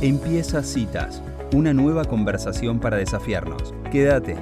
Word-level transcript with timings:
Empieza 0.00 0.62
Citas, 0.62 1.20
una 1.52 1.74
nueva 1.74 2.04
conversación 2.04 2.78
para 2.78 2.98
desafiarnos. 2.98 3.74
Quédate. 3.90 4.36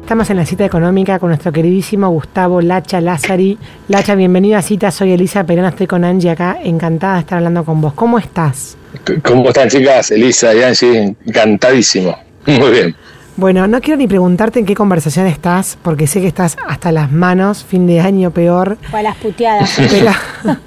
Estamos 0.00 0.30
en 0.30 0.38
la 0.38 0.46
cita 0.46 0.64
económica 0.64 1.18
con 1.18 1.28
nuestro 1.28 1.52
queridísimo 1.52 2.08
Gustavo 2.08 2.62
Lacha 2.62 3.02
Lázari. 3.02 3.58
Lacha, 3.88 4.14
bienvenido 4.14 4.56
a 4.56 4.62
Cita, 4.62 4.90
soy 4.90 5.12
Elisa 5.12 5.44
Perón, 5.44 5.66
estoy 5.66 5.86
con 5.86 6.04
Angie 6.04 6.30
acá, 6.30 6.58
encantada 6.62 7.14
de 7.14 7.20
estar 7.20 7.36
hablando 7.36 7.66
con 7.66 7.82
vos. 7.82 7.92
¿Cómo 7.92 8.18
estás? 8.18 8.78
¿Cómo 9.22 9.48
están 9.48 9.68
chicas? 9.68 10.10
Elisa 10.10 10.54
y 10.54 10.62
Angie, 10.62 11.14
encantadísimo. 11.26 12.16
Muy 12.46 12.70
bien. 12.70 12.96
Bueno, 13.36 13.66
no 13.66 13.80
quiero 13.80 13.98
ni 13.98 14.06
preguntarte 14.06 14.60
en 14.60 14.66
qué 14.66 14.74
conversación 14.76 15.26
estás, 15.26 15.76
porque 15.82 16.06
sé 16.06 16.20
que 16.20 16.28
estás 16.28 16.56
hasta 16.68 16.92
las 16.92 17.10
manos, 17.10 17.64
fin 17.64 17.84
de 17.86 17.98
año 18.00 18.30
peor. 18.30 18.78
O 18.92 18.96
a 18.96 19.02
las 19.02 19.16
puteadas. 19.16 19.76
Pero, 19.90 20.58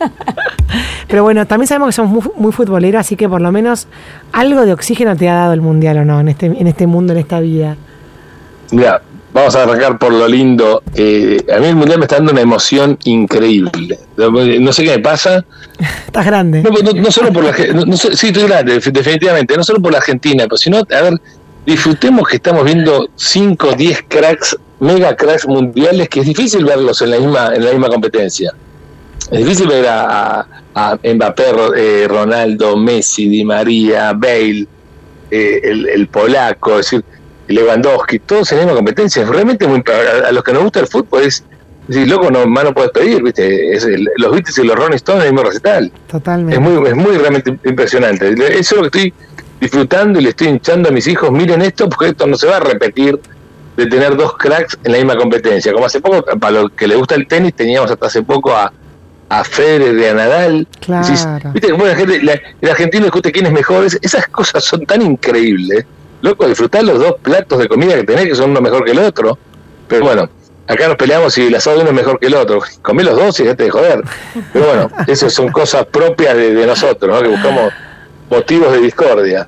pero 1.08 1.24
bueno, 1.24 1.46
también 1.48 1.68
sabemos 1.68 1.88
que 1.90 1.94
somos 1.94 2.12
muy, 2.12 2.34
muy 2.36 2.52
futboleros, 2.52 3.00
así 3.00 3.16
que 3.16 3.30
por 3.30 3.40
lo 3.40 3.52
menos 3.54 3.88
algo 4.34 4.66
de 4.66 4.74
oxígeno 4.74 5.16
te 5.16 5.30
ha 5.30 5.34
dado 5.36 5.54
el 5.54 5.62
mundial 5.62 6.00
o 6.00 6.04
no, 6.06 6.20
en 6.20 6.28
este, 6.28 6.48
en 6.48 6.68
este 6.68 6.88
mundo, 6.88 7.14
en 7.14 7.20
esta 7.20 7.40
vida. 7.40 7.78
Mira, 8.72 9.02
vamos 9.34 9.56
a 9.56 9.64
arrancar 9.64 9.98
por 9.98 10.12
lo 10.12 10.28
lindo. 10.28 10.84
Eh, 10.94 11.38
a 11.56 11.60
mí 11.60 11.68
el 11.68 11.76
mundial 11.78 12.00
me 12.00 12.06
está 12.06 12.18
dando 12.18 12.34
una 12.34 12.42
emoción 12.42 12.98
increíble. 13.06 13.98
No 14.18 14.74
sé 14.74 14.84
qué 14.84 14.98
me 14.98 15.00
pasa. 15.00 15.46
Estás 16.08 16.26
grande. 16.26 16.62
No, 16.64 16.72
no- 16.72 17.02
no 17.02 17.12
solo 17.12 17.32
por 17.32 17.46
la 17.46 17.54
no- 17.86 17.96
sí, 17.96 18.28
estoy 18.28 18.44
grande, 18.44 18.74
definitivamente. 18.82 19.56
No 19.56 19.64
solo 19.64 19.80
por 19.82 19.94
la 19.94 20.00
Argentina, 20.00 20.44
pero 20.44 20.58
sino, 20.58 20.80
a 20.80 21.02
ver, 21.02 21.14
disfrutemos 21.68 22.28
que 22.28 22.38
estamos 22.38 22.64
viendo 22.64 23.10
5, 23.16 23.74
10 23.74 24.06
cracks, 24.08 24.58
mega 24.80 25.16
cracks 25.18 25.46
mundiales, 25.46 26.08
que 26.08 26.22
es 26.22 26.26
difícil 26.26 26.64
verlos 26.64 27.02
en 27.02 27.12
la 27.12 27.20
misma, 27.20 27.54
en 27.54 27.66
la 27.66 27.72
misma 27.72 27.90
competencia. 27.90 28.54
Es 29.30 29.40
difícil 29.40 29.68
ver 29.68 29.86
a, 29.90 30.48
Mbappé, 31.04 31.44
eh, 31.76 32.08
Ronaldo, 32.08 32.78
Messi, 32.78 33.28
Di 33.28 33.44
María, 33.44 34.14
Bale, 34.14 34.66
eh, 35.30 35.60
el, 35.62 35.90
el 35.90 36.08
polaco, 36.08 36.80
es 36.80 36.90
decir, 36.90 37.04
Lewandowski, 37.50 38.20
todos 38.20 38.50
en 38.54 38.60
la 38.60 38.64
misma 38.64 38.78
competencia. 38.78 39.24
Es 39.24 39.28
realmente 39.30 39.68
muy. 39.68 39.84
A, 40.24 40.30
a 40.30 40.32
los 40.32 40.44
que 40.46 40.54
nos 40.54 40.64
gusta 40.64 40.80
el 40.80 40.88
fútbol 40.88 41.24
es. 41.24 41.44
es 41.90 41.96
decir, 41.96 42.08
loco, 42.08 42.32
no, 42.32 42.46
más 42.48 42.64
no 42.64 42.74
puedes 42.74 42.92
pedir, 42.92 43.22
¿viste? 43.22 43.74
Es 43.76 43.84
el- 43.84 44.08
los 44.18 44.32
Beatles 44.32 44.58
y 44.58 44.64
los 44.64 44.76
Rolling 44.78 44.96
Stones 44.96 45.24
en 45.24 45.28
el 45.28 45.34
mismo 45.34 45.50
recital. 45.50 45.92
Totalmente. 46.10 46.56
Es 46.56 46.62
muy, 46.62 46.88
es 46.88 46.96
muy 46.96 47.18
realmente 47.18 47.58
impresionante. 47.66 48.30
Eso 48.58 48.76
es 48.76 48.82
lo 48.82 48.90
que 48.90 49.00
estoy 49.00 49.14
disfrutando 49.60 50.20
y 50.20 50.24
le 50.24 50.30
estoy 50.30 50.48
hinchando 50.48 50.90
a 50.90 50.92
mis 50.92 51.08
hijos. 51.08 51.32
Miren 51.32 51.62
esto, 51.62 51.90
porque 51.90 52.10
esto 52.10 52.28
no 52.28 52.36
se 52.38 52.48
va 52.48 52.58
a 52.58 52.60
repetir 52.60 53.20
de 53.76 53.86
tener 53.86 54.16
dos 54.16 54.36
cracks 54.38 54.78
en 54.84 54.92
la 54.92 54.98
misma 54.98 55.16
competencia. 55.16 55.72
Como 55.74 55.86
hace 55.86 56.02
poco, 56.02 56.24
para 56.40 56.62
los 56.62 56.72
que 56.72 56.88
les 56.88 56.98
gusta 56.98 57.16
el 57.16 57.28
tenis, 57.28 57.54
teníamos 57.54 57.92
hasta 57.92 58.08
hace 58.08 58.24
poco 58.24 58.56
a, 58.56 58.72
a 59.30 59.44
Federer 59.44 59.98
y 59.98 60.06
a 60.06 60.14
Nadal. 60.14 60.68
Claro. 60.80 61.06
Decís, 61.06 61.28
Viste 61.54 61.72
la 61.78 61.96
gente, 61.96 62.24
la- 62.24 62.42
el 62.62 62.70
argentino 62.70 63.04
discute 63.06 63.32
quién 63.32 63.46
es 63.46 63.52
mejor. 63.52 63.86
Es- 63.86 64.00
Esas 64.02 64.28
cosas 64.28 64.64
son 64.64 64.86
tan 64.86 65.02
increíbles. 65.02 65.86
Loco, 66.22 66.48
disfrutar 66.48 66.84
los 66.84 66.98
dos 67.00 67.16
platos 67.22 67.60
de 67.60 67.68
comida 67.68 67.94
que 67.96 68.04
tenés, 68.04 68.26
que 68.26 68.36
son 68.36 68.50
uno 68.52 68.62
mejor 68.62 68.84
que 68.84 68.92
el 68.92 69.00
otro. 69.00 69.38
Pero 69.88 70.06
bueno, 70.06 70.28
acá 70.68 70.88
nos 70.88 70.98
peleamos 70.98 71.34
si 71.36 71.46
el 71.46 71.54
asado 71.56 71.76
de 71.78 71.82
uno 71.84 71.92
es 71.92 71.96
mejor 71.96 72.20
que 72.20 72.26
el 72.28 72.34
otro. 72.34 72.60
Comé 72.82 73.04
los 73.04 73.16
dos 73.16 73.40
y 73.40 73.44
dejate 73.44 73.66
de 73.66 73.70
joder. 73.70 74.04
Pero 74.52 74.66
bueno, 74.66 74.90
esas 75.08 75.32
son 75.32 75.50
cosas 75.52 75.86
propias 75.86 76.36
de, 76.36 76.56
de 76.56 76.66
nosotros, 76.66 77.16
¿no? 77.16 77.22
Que 77.22 77.28
buscamos 77.30 77.72
motivos 78.30 78.72
de 78.74 78.82
discordia. 78.82 79.48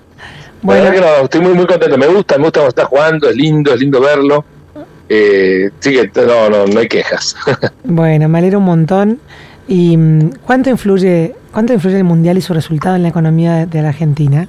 Bueno. 0.62 0.84
La 0.84 0.90
verdad 0.90 1.06
que 1.06 1.20
no, 1.20 1.24
estoy 1.26 1.42
muy, 1.42 1.54
muy 1.54 1.66
contento. 1.66 1.98
Me 1.98 2.08
gusta, 2.08 2.38
me 2.38 2.44
gusta 2.44 2.60
cómo 2.60 2.70
está 2.70 2.86
jugando, 2.86 3.30
es 3.30 3.36
lindo, 3.36 3.74
es 3.74 3.80
lindo 3.80 4.02
verlo. 4.02 4.46
Eh, 5.08 5.72
sí 5.80 5.94
que 5.94 6.12
no, 6.22 6.50
no, 6.50 6.68
no 6.68 6.80
hay 6.80 6.88
quejas. 6.88 7.36
Bueno, 7.84 8.30
me 8.30 8.38
alegro 8.38 8.60
un 8.60 8.66
montón. 8.66 9.20
¿Y 9.68 9.98
mm, 9.98 10.32
cuánto 10.46 10.70
influye, 10.70 11.36
cuánto 11.52 11.74
influye 11.74 11.98
el 11.98 12.04
mundial 12.04 12.38
y 12.38 12.42
su 12.42 12.54
resultado 12.54 12.96
en 12.96 13.04
la 13.04 13.10
economía 13.10 13.54
de, 13.54 13.66
de 13.66 13.82
la 13.82 13.90
Argentina? 13.90 14.48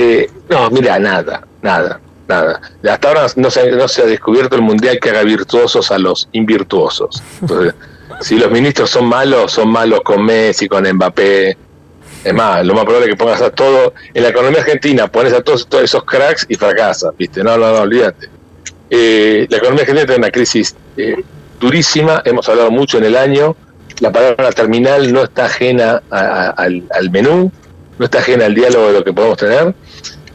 Eh, 0.00 0.30
no, 0.48 0.70
mira, 0.70 0.98
nada, 0.98 1.44
nada, 1.60 2.00
nada. 2.28 2.60
Hasta 2.88 3.08
ahora 3.08 3.26
no 3.34 3.50
se, 3.50 3.72
no 3.72 3.88
se 3.88 4.02
ha 4.02 4.06
descubierto 4.06 4.54
el 4.54 4.62
mundial 4.62 4.98
que 5.00 5.10
haga 5.10 5.24
virtuosos 5.24 5.90
a 5.90 5.98
los 5.98 6.28
invirtuosos. 6.32 7.22
Entonces, 7.40 7.74
si 8.20 8.38
los 8.38 8.50
ministros 8.50 8.90
son 8.90 9.06
malos, 9.06 9.52
son 9.52 9.70
malos 9.70 10.00
con 10.04 10.24
Messi, 10.24 10.68
con 10.68 10.84
Mbappé. 10.88 11.56
Es 12.24 12.34
más, 12.34 12.64
lo 12.64 12.74
más 12.74 12.84
probable 12.84 13.06
es 13.06 13.12
que 13.12 13.16
pongas 13.16 13.40
a 13.40 13.50
todo, 13.50 13.94
en 14.12 14.22
la 14.22 14.30
economía 14.30 14.60
argentina, 14.60 15.06
pones 15.06 15.32
a 15.32 15.40
todos, 15.40 15.68
esos 15.82 16.04
cracks 16.04 16.46
y 16.48 16.54
fracasas, 16.56 17.12
¿viste? 17.16 17.42
No, 17.44 17.56
no, 17.56 17.72
no, 17.72 17.80
olvídate. 17.80 18.28
Eh, 18.90 19.46
la 19.48 19.56
economía 19.58 19.82
argentina 19.82 20.06
tiene 20.06 20.18
una 20.18 20.30
crisis 20.30 20.74
eh, 20.96 21.22
durísima, 21.60 22.22
hemos 22.24 22.48
hablado 22.48 22.70
mucho 22.70 22.98
en 22.98 23.04
el 23.04 23.16
año, 23.16 23.56
la 24.00 24.12
palabra 24.12 24.50
terminal 24.52 25.12
no 25.12 25.24
está 25.24 25.46
ajena 25.46 26.02
al, 26.10 26.84
al 26.90 27.10
menú, 27.10 27.52
no 27.98 28.04
está 28.04 28.18
ajena 28.18 28.46
al 28.46 28.54
diálogo 28.54 28.88
de 28.88 28.92
lo 28.94 29.04
que 29.04 29.12
podemos 29.12 29.36
tener, 29.36 29.74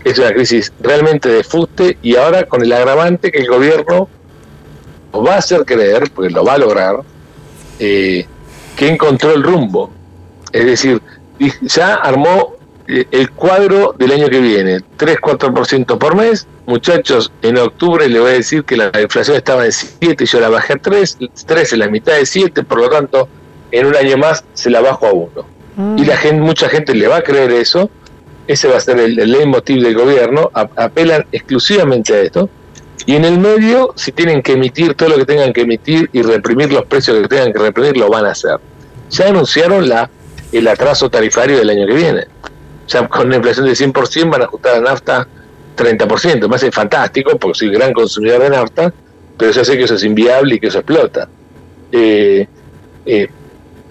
es 0.03 0.19
una 0.19 0.33
crisis 0.33 0.71
realmente 0.81 1.29
de 1.29 1.43
fuste 1.43 1.97
y 2.01 2.15
ahora 2.15 2.43
con 2.43 2.61
el 2.61 2.71
agravante 2.73 3.31
que 3.31 3.39
el 3.39 3.47
gobierno 3.47 4.09
nos 5.13 5.25
va 5.25 5.35
a 5.35 5.37
hacer 5.37 5.63
creer, 5.63 6.11
porque 6.13 6.31
lo 6.31 6.43
va 6.43 6.53
a 6.53 6.57
lograr, 6.57 6.97
eh, 7.79 8.25
que 8.75 8.89
encontró 8.89 9.33
el 9.33 9.43
rumbo. 9.43 9.91
Es 10.51 10.65
decir, 10.65 11.01
ya 11.61 11.95
armó 11.95 12.53
eh, 12.87 13.05
el 13.11 13.31
cuadro 13.31 13.95
del 13.97 14.11
año 14.11 14.29
que 14.29 14.39
viene, 14.39 14.79
3-4% 14.97 15.97
por 15.97 16.15
mes. 16.15 16.47
Muchachos, 16.65 17.31
en 17.41 17.57
octubre 17.57 18.07
le 18.07 18.19
voy 18.19 18.31
a 18.31 18.33
decir 18.33 18.63
que 18.63 18.77
la 18.77 18.91
inflación 19.01 19.35
estaba 19.37 19.65
en 19.65 19.71
7 19.71 20.23
y 20.23 20.27
yo 20.27 20.39
la 20.39 20.49
bajé 20.49 20.73
a 20.73 20.77
3, 20.77 21.17
3 21.45 21.73
es 21.73 21.77
la 21.79 21.87
mitad 21.89 22.13
de 22.13 22.25
7, 22.25 22.63
por 22.63 22.79
lo 22.79 22.89
tanto, 22.89 23.27
en 23.71 23.85
un 23.87 23.95
año 23.95 24.17
más 24.17 24.43
se 24.53 24.69
la 24.69 24.81
bajo 24.81 25.07
a 25.07 25.11
1 25.13 25.53
Mm, 25.75 25.97
y 25.97 26.05
la 26.05 26.15
gente, 26.17 26.39
mucha 26.39 26.69
gente 26.69 26.93
le 26.93 27.07
va 27.07 27.17
a 27.17 27.21
creer 27.23 27.51
eso, 27.51 27.89
ese 28.45 28.67
va 28.67 28.77
a 28.77 28.79
ser 28.79 28.99
el, 28.99 29.17
el 29.17 29.31
leitmotiv 29.31 29.81
del 29.81 29.95
gobierno, 29.95 30.51
a- 30.53 30.69
apelan 30.75 31.25
exclusivamente 31.31 32.13
a 32.13 32.19
esto, 32.19 32.47
y 33.07 33.15
en 33.15 33.25
el 33.25 33.39
medio, 33.39 33.91
si 33.95 34.11
tienen 34.11 34.43
que 34.43 34.51
emitir 34.51 34.93
todo 34.93 35.09
lo 35.09 35.15
que 35.17 35.25
tengan 35.25 35.51
que 35.51 35.61
emitir 35.61 36.11
y 36.13 36.21
reprimir 36.21 36.71
los 36.71 36.85
precios 36.85 37.19
que 37.23 37.27
tengan 37.27 37.51
que 37.51 37.57
reprimir, 37.57 37.97
lo 37.97 38.07
van 38.07 38.27
a 38.27 38.33
hacer. 38.33 38.57
Ya 39.09 39.29
anunciaron 39.29 39.89
la 39.89 40.11
el 40.57 40.67
atraso 40.67 41.09
tarifario 41.09 41.57
del 41.57 41.69
año 41.69 41.85
que 41.87 41.93
viene. 41.93 42.25
Ya 42.87 43.07
con 43.07 43.27
una 43.27 43.37
inflación 43.37 43.65
de 43.65 43.75
100% 43.75 44.29
van 44.29 44.41
a 44.41 44.45
ajustar 44.45 44.75
la 44.81 44.91
nafta 44.91 45.27
30%. 45.75 46.41
Me 46.41 46.49
parece 46.49 46.71
fantástico 46.71 47.37
porque 47.39 47.59
soy 47.59 47.69
gran 47.71 47.93
consumidor 47.93 48.41
de 48.43 48.49
nafta, 48.49 48.93
pero 49.37 49.51
ya 49.51 49.63
sé 49.63 49.77
que 49.77 49.83
eso 49.83 49.95
es 49.95 50.03
inviable 50.03 50.55
y 50.55 50.59
que 50.59 50.67
eso 50.67 50.79
explota. 50.79 51.27
Eh, 51.91 52.47
eh, 53.05 53.27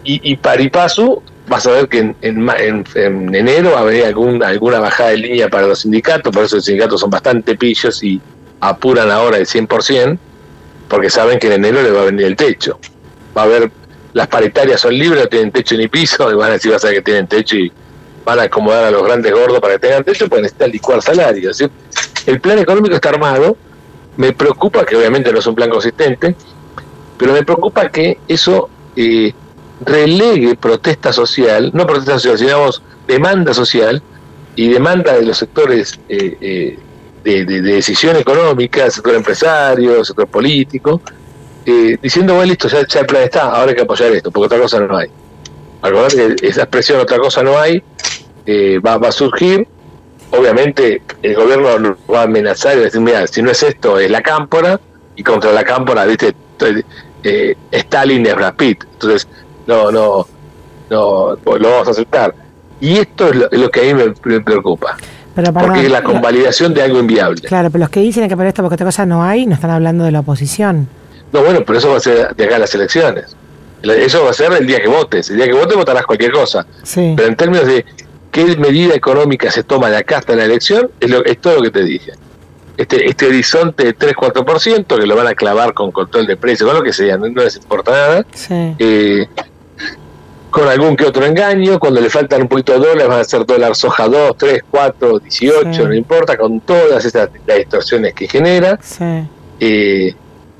y, 0.04 0.32
y 0.32 0.36
vas 1.46 1.66
a 1.66 1.70
ver 1.72 1.88
que 1.88 1.98
en, 1.98 2.16
en 2.20 2.48
en- 2.58 2.84
en 2.94 3.34
enero 3.34 3.76
a 3.76 3.80
algún, 4.06 4.42
alguna 4.42 4.80
bajada 4.80 5.10
de 5.10 5.18
línea 5.18 5.48
para 5.48 5.66
los 5.66 5.80
sindicatos, 5.80 6.32
por 6.32 6.44
eso 6.44 6.56
los 6.56 6.64
sindicatos 6.64 7.00
son 7.00 7.10
bastante 7.10 7.56
pillos 7.56 8.02
y 8.02 8.20
apuran 8.60 9.10
ahora 9.10 9.38
el 9.38 9.46
100%, 9.46 10.18
porque 10.88 11.10
saben 11.10 11.38
que 11.38 11.48
en 11.48 11.64
enero 11.64 11.82
les 11.82 11.94
va 11.94 12.02
a 12.02 12.06
venir 12.06 12.26
el 12.26 12.36
techo. 12.36 12.78
Va 13.36 13.42
a 13.42 13.44
haber, 13.46 13.72
las 14.12 14.28
paritarias 14.28 14.80
son 14.80 14.94
libres, 14.94 15.22
no 15.22 15.28
tienen 15.28 15.52
techo 15.52 15.76
ni 15.76 15.88
piso, 15.88 16.30
y 16.30 16.34
van 16.34 16.50
a 16.50 16.52
decir, 16.54 16.72
vas 16.72 16.84
a 16.84 16.90
que 16.90 17.02
tienen 17.02 17.26
techo 17.26 17.56
y 17.56 17.72
van 18.24 18.38
a 18.38 18.42
acomodar 18.44 18.84
a 18.84 18.90
los 18.90 19.02
grandes 19.02 19.32
gordos 19.32 19.60
para 19.60 19.74
que 19.74 19.80
tengan 19.80 20.04
techo, 20.04 20.28
porque 20.28 20.42
necesitan 20.42 20.70
licuar 20.70 21.02
salarios. 21.02 21.56
Decir, 21.56 21.72
el 22.26 22.40
plan 22.40 22.58
económico 22.58 22.94
está 22.94 23.08
armado, 23.10 23.56
me 24.16 24.32
preocupa 24.32 24.84
que 24.84 24.96
obviamente 24.96 25.32
no 25.32 25.38
es 25.38 25.46
un 25.46 25.54
plan 25.54 25.70
consistente, 25.70 26.36
pero 27.16 27.32
me 27.32 27.42
preocupa 27.44 27.88
que 27.88 28.18
eso 28.28 28.68
eh, 28.94 29.32
relegue 29.80 30.56
protesta 30.56 31.12
social, 31.12 31.70
no 31.72 31.86
protesta 31.86 32.18
social, 32.18 32.38
sino 32.38 32.70
demanda 33.06 33.54
social 33.54 34.02
y 34.54 34.68
demanda 34.68 35.14
de 35.14 35.22
los 35.24 35.38
sectores 35.38 35.92
eh, 36.08 36.36
eh, 36.40 36.78
de, 37.24 37.44
de- 37.44 37.62
de 37.62 37.74
decisión 37.74 38.16
económica, 38.16 38.90
sector 38.90 39.14
empresario, 39.14 40.04
sector 40.04 40.28
político, 40.28 41.02
eh, 41.64 41.96
diciendo, 42.00 42.34
bueno, 42.34 42.48
listo, 42.50 42.68
ya, 42.68 42.86
ya 42.86 43.00
el 43.00 43.06
plan 43.06 43.22
está, 43.22 43.50
ahora 43.50 43.70
hay 43.70 43.76
que 43.76 43.82
apoyar 43.82 44.12
esto, 44.12 44.30
porque 44.30 44.46
otra 44.46 44.58
cosa 44.58 44.80
no 44.80 44.96
hay. 44.96 45.08
Acordate 45.80 46.36
que 46.36 46.48
esa 46.48 46.62
expresión, 46.62 47.00
otra 47.00 47.18
cosa 47.18 47.42
no 47.42 47.58
hay, 47.58 47.82
eh, 48.46 48.78
va, 48.78 48.98
va 48.98 49.08
a 49.08 49.12
surgir. 49.12 49.66
Obviamente 50.30 51.02
el 51.22 51.34
gobierno 51.34 51.96
va 52.12 52.20
a 52.20 52.22
amenazar 52.24 52.74
y 52.74 52.76
va 52.76 52.82
a 52.82 52.84
decir, 52.86 53.00
mira, 53.00 53.26
si 53.26 53.42
no 53.42 53.50
es 53.50 53.62
esto, 53.62 53.98
es 53.98 54.10
la 54.10 54.22
cámpora, 54.22 54.80
y 55.16 55.22
contra 55.22 55.52
la 55.52 55.64
cámpora, 55.64 56.06
viste, 56.06 56.34
eh, 57.22 57.54
Stalin 57.70 58.26
es 58.26 58.34
Brad 58.34 58.54
Pitt. 58.54 58.84
Entonces, 58.94 59.28
no, 59.66 59.90
no, 59.90 60.26
no, 60.90 61.36
lo 61.44 61.70
vamos 61.70 61.88
a 61.88 61.90
aceptar. 61.90 62.34
Y 62.80 62.98
esto 62.98 63.28
es 63.28 63.36
lo, 63.36 63.50
es 63.50 63.58
lo 63.58 63.70
que 63.70 63.80
a 63.80 63.94
mí 63.94 63.94
me, 63.94 64.14
me 64.24 64.40
preocupa, 64.40 64.96
Pero 65.34 65.52
porque 65.52 65.84
es 65.84 65.90
la 65.90 66.02
convalidación 66.02 66.74
de 66.74 66.82
algo 66.82 66.98
inviable. 66.98 67.42
Claro, 67.42 67.70
pero 67.70 67.80
los 67.80 67.90
que 67.90 68.00
dicen 68.00 68.28
que 68.28 68.36
para 68.36 68.48
esto 68.48 68.62
porque 68.62 68.74
otra 68.74 68.86
cosa 68.86 69.06
no 69.06 69.22
hay, 69.22 69.46
no 69.46 69.54
están 69.54 69.70
hablando 69.70 70.04
de 70.04 70.12
la 70.12 70.20
oposición. 70.20 70.88
No, 71.32 71.42
bueno, 71.42 71.60
pero 71.66 71.78
eso 71.78 71.90
va 71.90 71.96
a 71.96 72.00
ser 72.00 72.34
de 72.34 72.44
acá 72.44 72.56
a 72.56 72.58
las 72.58 72.74
elecciones. 72.74 73.36
Eso 73.82 74.24
va 74.24 74.30
a 74.30 74.34
ser 74.34 74.52
el 74.52 74.66
día 74.66 74.80
que 74.80 74.88
votes. 74.88 75.30
El 75.30 75.36
día 75.36 75.46
que 75.46 75.54
votes 75.54 75.76
votarás 75.76 76.04
cualquier 76.06 76.32
cosa. 76.32 76.66
Sí. 76.82 77.14
Pero 77.16 77.28
en 77.28 77.36
términos 77.36 77.66
de 77.66 77.84
qué 78.30 78.56
medida 78.56 78.94
económica 78.94 79.50
se 79.50 79.64
toma 79.64 79.90
de 79.90 79.96
acá 79.96 80.18
hasta 80.18 80.36
la 80.36 80.44
elección, 80.44 80.90
es, 81.00 81.10
lo, 81.10 81.24
es 81.24 81.38
todo 81.38 81.56
lo 81.56 81.62
que 81.64 81.70
te 81.70 81.84
dije. 81.84 82.12
Este, 82.76 83.08
este 83.08 83.26
horizonte 83.26 83.84
de 83.84 83.96
3-4%, 83.96 84.98
que 84.98 85.06
lo 85.06 85.16
van 85.16 85.26
a 85.26 85.34
clavar 85.34 85.74
con 85.74 85.90
control 85.92 86.26
de 86.26 86.36
precios, 86.36 86.68
con 86.68 86.78
lo 86.78 86.82
que 86.82 86.92
sea, 86.92 87.16
no, 87.18 87.28
no 87.28 87.42
les 87.42 87.56
importa 87.56 87.90
nada. 87.90 88.26
Sí. 88.34 88.74
Eh, 88.78 89.26
con 90.52 90.68
algún 90.68 90.96
que 90.96 91.06
otro 91.06 91.24
engaño, 91.24 91.78
cuando 91.80 92.00
le 92.00 92.10
faltan 92.10 92.42
un 92.42 92.48
poquito 92.48 92.74
de 92.74 92.78
dólares 92.80 93.08
van 93.08 93.20
a 93.20 93.24
ser 93.24 93.44
dólar 93.46 93.74
soja 93.74 94.06
2, 94.06 94.36
3, 94.36 94.60
4, 94.70 95.18
18, 95.18 95.88
no 95.88 95.94
importa, 95.94 96.36
con 96.36 96.60
todas 96.60 97.04
esas 97.04 97.30
las 97.46 97.56
distorsiones 97.58 98.14
que 98.14 98.28
genera. 98.28 98.78
Eh, 99.58 100.14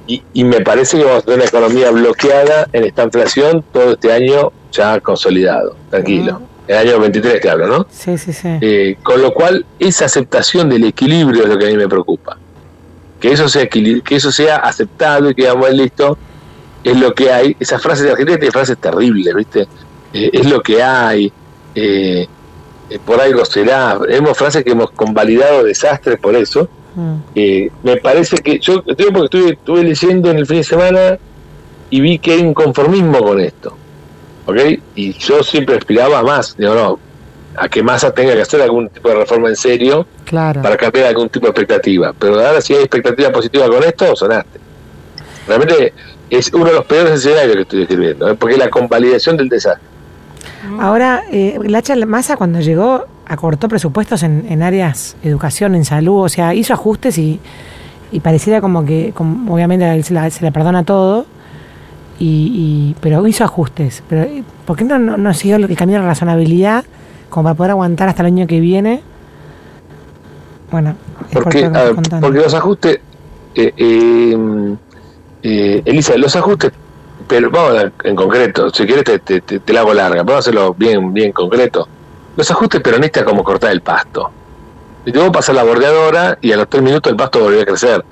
y, 0.06 0.44
me 0.44 0.60
parece 0.60 0.98
que 0.98 1.04
vamos 1.04 1.22
a 1.22 1.26
tener 1.26 1.40
una 1.40 1.48
economía 1.48 1.90
bloqueada 1.90 2.68
en 2.72 2.84
esta 2.84 3.04
inflación 3.04 3.64
todo 3.72 3.92
este 3.92 4.12
año 4.12 4.52
ya 4.72 5.00
consolidado, 5.00 5.76
tranquilo. 5.90 6.42
El 6.66 6.76
año 6.76 7.00
23 7.00 7.40
que 7.40 7.50
hablo, 7.50 7.66
¿no? 7.66 7.86
Sí, 7.90 8.16
sí, 8.18 8.32
sí. 8.32 8.48
Eh, 8.60 8.96
con 9.02 9.20
lo 9.20 9.34
cual, 9.34 9.66
esa 9.78 10.06
aceptación 10.06 10.68
del 10.68 10.84
equilibrio 10.84 11.42
es 11.42 11.48
lo 11.48 11.58
que 11.58 11.66
a 11.66 11.68
mí 11.68 11.76
me 11.76 11.88
preocupa. 11.88 12.38
Que 13.20 13.32
eso 13.32 13.48
sea, 13.48 13.68
que 13.68 14.02
eso 14.10 14.32
sea 14.32 14.56
aceptado 14.56 15.30
y 15.30 15.34
que 15.34 15.42
digamos, 15.42 15.70
listo, 15.72 16.18
es 16.82 16.96
lo 16.96 17.14
que 17.14 17.32
hay. 17.32 17.56
Esas 17.58 17.82
frases 17.82 18.04
de 18.04 18.12
Argentina 18.12 18.38
tienen 18.38 18.52
frases 18.52 18.78
terribles, 18.78 19.34
¿viste? 19.34 19.68
Eh, 20.12 20.30
es 20.32 20.46
lo 20.46 20.62
que 20.62 20.82
hay, 20.82 21.32
eh, 21.74 22.26
por 23.04 23.20
algo 23.20 23.44
será. 23.44 23.98
Hemos 24.08 24.36
frases 24.36 24.64
que 24.64 24.70
hemos 24.70 24.90
convalidado 24.90 25.64
desastres 25.64 26.18
por 26.18 26.34
eso. 26.34 26.68
Mm. 26.94 27.68
me 27.82 27.96
parece 27.96 28.36
que 28.38 28.58
yo 28.58 28.82
porque 28.84 29.24
estuve, 29.24 29.50
estuve 29.52 29.82
leyendo 29.82 30.30
en 30.30 30.38
el 30.38 30.46
fin 30.46 30.58
de 30.58 30.64
semana 30.64 31.18
y 31.90 32.00
vi 32.00 32.18
que 32.18 32.32
hay 32.32 32.40
un 32.40 32.54
conformismo 32.54 33.18
con 33.22 33.40
esto. 33.40 33.76
¿Ok? 34.46 34.56
Y 34.94 35.12
yo 35.12 35.42
siempre 35.42 35.76
aspiraba 35.76 36.18
a 36.18 36.22
más. 36.22 36.56
Digo, 36.56 36.74
no, 36.74 36.98
a 37.56 37.68
que 37.68 37.82
Massa 37.82 38.12
tenga 38.12 38.34
que 38.34 38.42
hacer 38.42 38.62
algún 38.62 38.88
tipo 38.88 39.08
de 39.08 39.16
reforma 39.16 39.48
en 39.48 39.56
serio 39.56 40.06
para 40.30 40.76
cambiar 40.76 41.06
algún 41.06 41.28
tipo 41.28 41.46
de 41.46 41.50
expectativa. 41.50 42.12
Pero 42.18 42.34
ahora 42.34 42.60
si 42.60 42.74
hay 42.74 42.80
expectativa 42.80 43.30
positiva 43.30 43.68
con 43.68 43.82
esto, 43.84 44.16
sonaste. 44.16 44.58
Realmente 45.46 45.92
es 46.30 46.52
uno 46.52 46.66
de 46.66 46.72
los 46.72 46.84
peores 46.86 47.12
escenarios 47.12 47.56
que 47.56 47.62
estoy 47.62 47.78
describiendo, 47.80 48.34
porque 48.36 48.54
es 48.54 48.58
la 48.58 48.70
convalidación 48.70 49.36
del 49.36 49.48
desastre. 49.48 49.86
Ahora, 50.80 51.24
eh, 51.30 51.58
Lacha 51.62 51.94
Massa 52.06 52.36
cuando 52.36 52.60
llegó 52.60 53.06
acortó 53.32 53.68
presupuestos 53.68 54.22
en, 54.22 54.46
en, 54.48 54.62
áreas, 54.62 55.16
educación, 55.22 55.74
en 55.74 55.84
salud, 55.84 56.24
o 56.24 56.28
sea, 56.28 56.54
hizo 56.54 56.74
ajustes 56.74 57.16
y, 57.18 57.40
pareciera 58.22 58.60
como 58.60 58.84
que, 58.84 59.14
obviamente 59.16 60.02
se, 60.02 60.14
le 60.14 60.52
perdona 60.52 60.84
todo, 60.84 61.24
y, 62.18 62.94
pero 63.00 63.26
hizo 63.26 63.42
ajustes. 63.42 64.02
Pero 64.08 64.26
¿Por 64.66 64.76
qué 64.76 64.84
no, 64.84 64.98
no, 64.98 65.34
siguió 65.34 65.56
el 65.56 65.76
camino 65.76 66.00
de 66.00 66.06
razonabilidad 66.06 66.84
como 67.30 67.44
para 67.44 67.54
poder 67.54 67.70
aguantar 67.72 68.08
hasta 68.08 68.22
el 68.22 68.26
año 68.26 68.46
que 68.46 68.60
viene? 68.60 69.02
Bueno, 70.70 70.94
porque, 71.32 71.70
porque 72.20 72.38
los 72.38 72.54
ajustes... 72.54 73.00
Eh, 73.54 73.72
eh, 73.76 74.76
eh, 75.42 75.82
Elisa, 75.84 76.16
los 76.16 76.36
ajustes, 76.36 76.72
pero 77.26 77.50
vamos 77.50 77.90
en 78.04 78.14
concreto, 78.14 78.70
si 78.70 78.86
quieres 78.86 79.04
te, 79.04 79.18
te, 79.18 79.40
te, 79.40 79.72
la 79.72 79.80
hago 79.80 79.92
larga, 79.92 80.22
vamos 80.22 80.36
a 80.36 80.38
hacerlo 80.38 80.74
bien, 80.74 81.12
bien 81.12 81.32
concreto. 81.32 81.88
Los 82.36 82.50
ajustes 82.50 82.80
peronistas 82.80 83.24
como 83.24 83.44
cortar 83.44 83.72
el 83.72 83.82
pasto. 83.82 84.30
Y 85.04 85.12
luego 85.12 85.32
pasar 85.32 85.54
la 85.54 85.64
bordeadora 85.64 86.38
y 86.40 86.52
a 86.52 86.56
los 86.56 86.68
tres 86.68 86.82
minutos 86.82 87.10
el 87.10 87.16
pasto 87.16 87.40
volvió 87.40 87.62
a 87.62 87.64
crecer. 87.64 88.04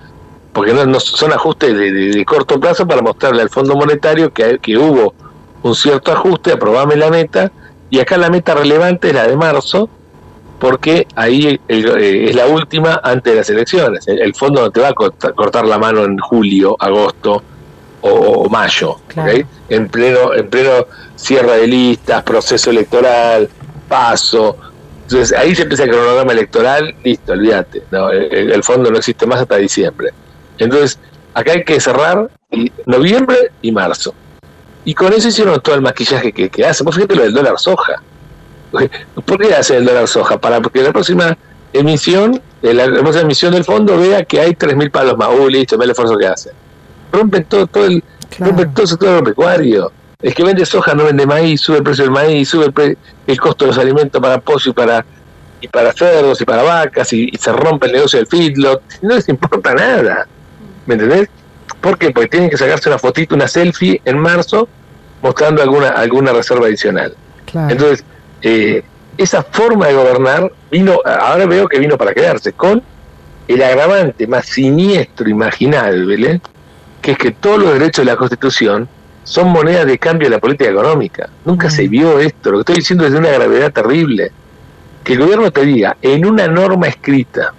Porque 0.52 0.72
no, 0.72 1.00
son 1.00 1.32
ajustes 1.32 1.76
de, 1.76 2.24
corto 2.24 2.58
plazo 2.58 2.86
para 2.86 3.02
mostrarle 3.02 3.42
al 3.42 3.50
Fondo 3.50 3.76
Monetario 3.76 4.32
que, 4.32 4.58
que 4.58 4.76
hubo 4.76 5.14
un 5.62 5.74
cierto 5.74 6.12
ajuste, 6.12 6.52
aprobame 6.52 6.96
la 6.96 7.10
meta, 7.10 7.52
y 7.90 7.98
acá 7.98 8.16
la 8.16 8.30
meta 8.30 8.54
relevante 8.54 9.08
es 9.08 9.14
la 9.14 9.26
de 9.26 9.36
marzo, 9.36 9.88
porque 10.60 11.06
ahí 11.16 11.58
eh, 11.68 12.26
es 12.28 12.36
la 12.36 12.46
última 12.46 13.00
antes 13.02 13.32
de 13.32 13.38
las 13.38 13.50
elecciones. 13.50 14.06
El, 14.06 14.34
fondo 14.34 14.60
no 14.60 14.70
te 14.70 14.80
va 14.80 14.88
a 14.88 14.94
cortar, 14.94 15.66
la 15.66 15.78
mano 15.78 16.04
en 16.04 16.18
julio, 16.18 16.76
agosto 16.78 17.42
o, 18.02 18.48
mayo, 18.48 18.96
en 19.68 19.88
pleno 19.88 20.34
en 20.34 20.48
pleno 20.48 20.86
cierre 21.16 21.58
de 21.58 21.66
listas, 21.66 22.22
proceso 22.22 22.70
electoral, 22.70 23.48
paso. 23.90 24.56
Entonces 25.02 25.36
ahí 25.36 25.54
se 25.54 25.62
empieza 25.62 25.84
el 25.84 25.90
cronograma 25.90 26.32
electoral, 26.32 26.94
listo, 27.02 27.32
olvídate. 27.32 27.82
el, 28.30 28.62
fondo 28.62 28.90
no 28.90 28.96
existe 28.96 29.26
más 29.26 29.40
hasta 29.40 29.56
diciembre. 29.56 30.10
Entonces, 30.56 30.98
acá 31.34 31.52
hay 31.52 31.64
que 31.64 31.80
cerrar 31.80 32.30
noviembre 32.86 33.50
y 33.60 33.72
marzo. 33.72 34.14
Y 34.84 34.94
con 34.94 35.12
eso 35.12 35.28
hicieron 35.28 35.60
todo 35.60 35.74
el 35.74 35.82
maquillaje 35.82 36.32
que, 36.32 36.48
que 36.48 36.64
hacen. 36.64 36.90
fíjate 36.90 37.16
lo 37.16 37.22
del 37.24 37.34
dólar 37.34 37.58
soja. 37.58 38.00
¿Por 39.26 39.38
qué 39.38 39.52
hace 39.52 39.76
el 39.76 39.84
dólar 39.84 40.06
soja? 40.06 40.38
Para 40.38 40.60
que 40.60 40.82
la 40.82 40.92
próxima 40.92 41.36
emisión, 41.72 42.40
la, 42.62 42.84
próxima 42.86 43.22
emisión 43.22 43.52
del 43.52 43.64
fondo 43.64 43.98
vea 43.98 44.24
que 44.24 44.40
hay 44.40 44.52
3.000 44.52 44.90
palos 44.92 45.16
más. 45.16 45.28
Uy, 45.36 45.52
listo, 45.52 45.76
ve 45.76 45.86
el 45.86 45.90
esfuerzo 45.90 46.16
que 46.16 46.26
hace. 46.28 46.50
Rompen 47.12 47.44
todo, 47.46 47.66
todo 47.66 47.86
el, 47.86 48.04
rompen 48.38 48.72
todo 48.72 48.84
el 48.84 48.88
sector 48.88 49.08
agropecuario. 49.08 49.92
El 50.22 50.34
que 50.34 50.44
vende 50.44 50.66
soja 50.66 50.94
no 50.94 51.04
vende 51.04 51.26
maíz, 51.26 51.62
sube 51.62 51.78
el 51.78 51.82
precio 51.82 52.04
del 52.04 52.12
maíz, 52.12 52.48
sube 52.48 52.66
el, 52.66 52.96
costo 53.38 53.64
de 53.64 53.70
los 53.70 53.78
alimentos 53.78 54.20
para 54.20 54.40
pollo 54.40 54.70
y 54.70 54.74
para 54.74 55.04
y 55.60 55.68
para 55.68 55.92
cerdos 55.92 56.40
y 56.40 56.44
para 56.44 56.62
vacas 56.62 57.12
y, 57.12 57.30
se 57.38 57.52
rompe 57.52 57.86
el 57.86 57.92
negocio 57.92 58.18
del 58.18 58.26
feedlot. 58.26 58.82
No 59.02 59.14
les 59.14 59.28
importa 59.28 59.74
nada. 59.74 60.26
¿Me 60.86 60.94
entendés? 60.94 61.28
¿Por 61.80 61.98
qué? 61.98 62.10
Porque 62.10 62.28
tienen 62.28 62.50
que 62.50 62.56
sacarse 62.56 62.88
una 62.88 62.98
fotito, 62.98 63.34
una 63.34 63.46
selfie 63.46 64.00
en 64.04 64.18
marzo 64.18 64.68
mostrando 65.22 65.62
alguna 65.62 65.90
alguna 65.90 66.32
reserva 66.32 66.66
adicional. 66.66 67.14
Entonces, 67.68 68.04
eh, 68.42 68.82
esa 69.18 69.42
forma 69.42 69.88
de 69.88 69.94
gobernar 69.94 70.50
vino, 70.70 71.00
ahora 71.04 71.46
veo 71.46 71.68
que 71.68 71.78
vino 71.78 71.98
para 71.98 72.14
quedarse, 72.14 72.52
con 72.52 72.82
el 73.48 73.62
agravante 73.62 74.26
más 74.26 74.46
siniestro 74.46 75.28
imaginable, 75.28 76.40
que 77.02 77.12
es 77.12 77.18
que 77.18 77.32
todos 77.32 77.58
los 77.58 77.72
derechos 77.74 78.04
de 78.04 78.12
la 78.12 78.16
Constitución 78.16 78.88
son 79.24 79.48
monedas 79.48 79.86
de 79.86 79.98
cambio 79.98 80.28
de 80.28 80.36
la 80.36 80.40
política 80.40 80.70
económica. 80.70 81.28
Nunca 81.44 81.70
se 81.70 81.86
mm. 81.86 81.90
vio 81.90 82.18
esto, 82.18 82.50
lo 82.50 82.58
que 82.58 82.60
estoy 82.60 82.76
diciendo 82.76 83.06
es 83.06 83.12
de 83.12 83.18
una 83.18 83.30
gravedad 83.30 83.72
terrible. 83.72 84.32
Que 85.04 85.14
el 85.14 85.20
gobierno 85.20 85.50
te 85.50 85.64
diga 85.64 85.96
en 86.02 86.26
una 86.26 86.46
norma 86.46 86.86
escrita 86.88 87.54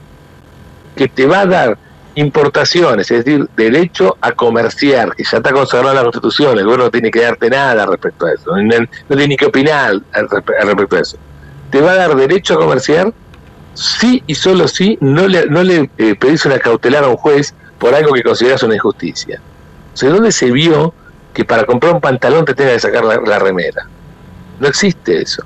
que 0.95 1.07
te 1.07 1.25
va 1.25 1.41
a 1.41 1.45
dar 1.45 1.77
importaciones, 2.15 3.09
es 3.09 3.23
decir, 3.23 3.47
derecho 3.55 4.17
a 4.21 4.33
comerciar, 4.33 5.15
que 5.15 5.23
ya 5.23 5.37
está 5.37 5.51
consagrado 5.51 5.91
en 5.91 5.95
la 5.95 6.03
Constitución, 6.03 6.57
el 6.57 6.65
gobierno 6.65 6.85
no 6.85 6.91
tiene 6.91 7.09
que 7.09 7.21
darte 7.21 7.49
nada 7.49 7.85
respecto 7.85 8.25
a 8.25 8.33
eso, 8.33 8.55
no, 8.57 8.87
tiene 9.07 9.27
ni 9.27 9.37
que 9.37 9.45
opinar 9.45 10.01
al, 10.11 10.29
respecto 10.29 10.95
a 10.97 10.99
eso. 10.99 11.17
Te 11.69 11.81
va 11.81 11.91
a 11.91 11.95
dar 11.95 12.15
derecho 12.15 12.55
a 12.55 12.57
comerciar 12.57 13.13
sí 13.73 14.21
y 14.27 14.35
solo 14.35 14.67
si 14.67 14.97
no 14.99 15.27
le, 15.27 15.45
no 15.45 15.63
le 15.63 15.89
eh, 15.97 16.15
pedís 16.15 16.45
una 16.45 16.59
cautelar 16.59 17.05
a 17.05 17.07
un 17.07 17.15
juez 17.15 17.53
por 17.79 17.95
algo 17.95 18.13
que 18.13 18.23
consideras 18.23 18.61
una 18.63 18.75
injusticia. 18.75 19.39
O 19.93 19.97
sea, 19.97 20.09
¿dónde 20.09 20.33
se 20.33 20.51
vio 20.51 20.93
que 21.33 21.45
para 21.45 21.65
comprar 21.65 21.93
un 21.93 22.01
pantalón 22.01 22.45
te 22.45 22.53
tenga 22.53 22.73
que 22.73 22.79
sacar 22.79 23.03
la, 23.03 23.39
remera? 23.39 23.87
No 24.59 24.67
existe 24.67 25.21
eso. 25.21 25.43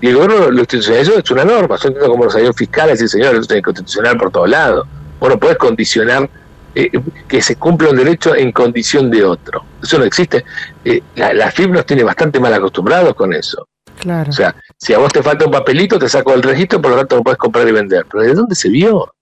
Y 0.00 0.08
el 0.08 0.16
gobierno 0.16 0.50
lo 0.50 0.60
institucionalizó, 0.60 1.18
es 1.18 1.30
una 1.30 1.44
norma, 1.44 1.78
son 1.78 1.94
como 1.94 2.24
los 2.24 2.34
años 2.34 2.56
fiscales 2.56 3.00
y 3.00 3.08
señores, 3.08 3.46
es 3.48 3.62
constitucional 3.62 4.16
por 4.18 4.30
todos 4.30 4.48
lados 4.48 4.86
bueno, 5.22 5.38
puedes 5.38 5.56
condicionar 5.56 6.28
eh, 6.74 6.90
que 7.28 7.40
se 7.40 7.54
cumpla 7.54 7.90
un 7.90 7.96
derecho 7.96 8.34
en 8.34 8.50
condición 8.50 9.08
de 9.08 9.24
otro. 9.24 9.64
Eso 9.80 10.00
no 10.00 10.04
existe. 10.04 10.44
Eh, 10.84 11.00
la, 11.14 11.48
FIB 11.48 11.70
nos 11.70 11.86
tiene 11.86 12.02
bastante 12.02 12.40
mal 12.40 12.52
acostumbrados 12.52 13.14
con 13.14 13.32
eso. 13.32 13.68
Claro. 14.00 14.28
O 14.28 14.32
sea, 14.32 14.52
si 14.76 14.92
a 14.94 14.98
vos 14.98 15.12
te 15.12 15.22
falta 15.22 15.44
un 15.44 15.52
papelito, 15.52 15.96
te 15.96 16.08
saco 16.08 16.32
del 16.32 16.42
registro, 16.42 16.82
por 16.82 16.90
lo 16.90 16.96
tanto 16.96 17.14
no 17.14 17.22
puedes 17.22 17.38
comprar 17.38 17.68
y 17.68 17.70
vender. 17.70 18.04
Pero 18.10 18.24
¿de 18.24 18.34
dónde 18.34 18.56
se 18.56 18.68
vio? 18.68 19.14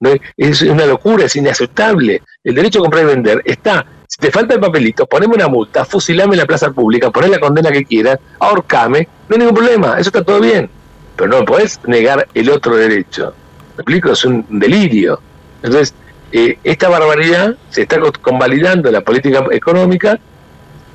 No, 0.00 0.12
es 0.38 0.62
una 0.62 0.86
locura, 0.86 1.26
es 1.26 1.36
inaceptable. 1.36 2.22
El 2.42 2.54
derecho 2.54 2.78
a 2.78 2.82
comprar 2.82 3.02
y 3.02 3.08
vender 3.08 3.42
está. 3.44 3.84
Si 4.12 4.18
te 4.18 4.30
falta 4.30 4.52
el 4.52 4.60
papelito, 4.60 5.06
poneme 5.06 5.36
una 5.36 5.48
multa, 5.48 5.86
fusilame 5.86 6.34
en 6.34 6.40
la 6.40 6.46
plaza 6.46 6.70
pública, 6.70 7.10
poné 7.10 7.28
la 7.28 7.40
condena 7.40 7.72
que 7.72 7.82
quieras, 7.82 8.18
ahorcame, 8.40 9.08
no 9.26 9.34
hay 9.34 9.38
ningún 9.38 9.54
problema, 9.54 9.98
eso 9.98 10.10
está 10.10 10.22
todo 10.22 10.38
bien. 10.38 10.68
Pero 11.16 11.30
no 11.30 11.42
podés 11.46 11.80
negar 11.86 12.28
el 12.34 12.50
otro 12.50 12.76
derecho. 12.76 13.32
¿Me 13.74 13.80
explico? 13.80 14.12
Es 14.12 14.22
un 14.26 14.44
delirio. 14.50 15.18
Entonces, 15.62 15.94
eh, 16.30 16.58
esta 16.62 16.90
barbaridad 16.90 17.56
se 17.70 17.82
está 17.82 17.98
convalidando 18.20 18.90
en 18.90 18.92
la 18.92 19.00
política 19.00 19.46
económica, 19.50 20.20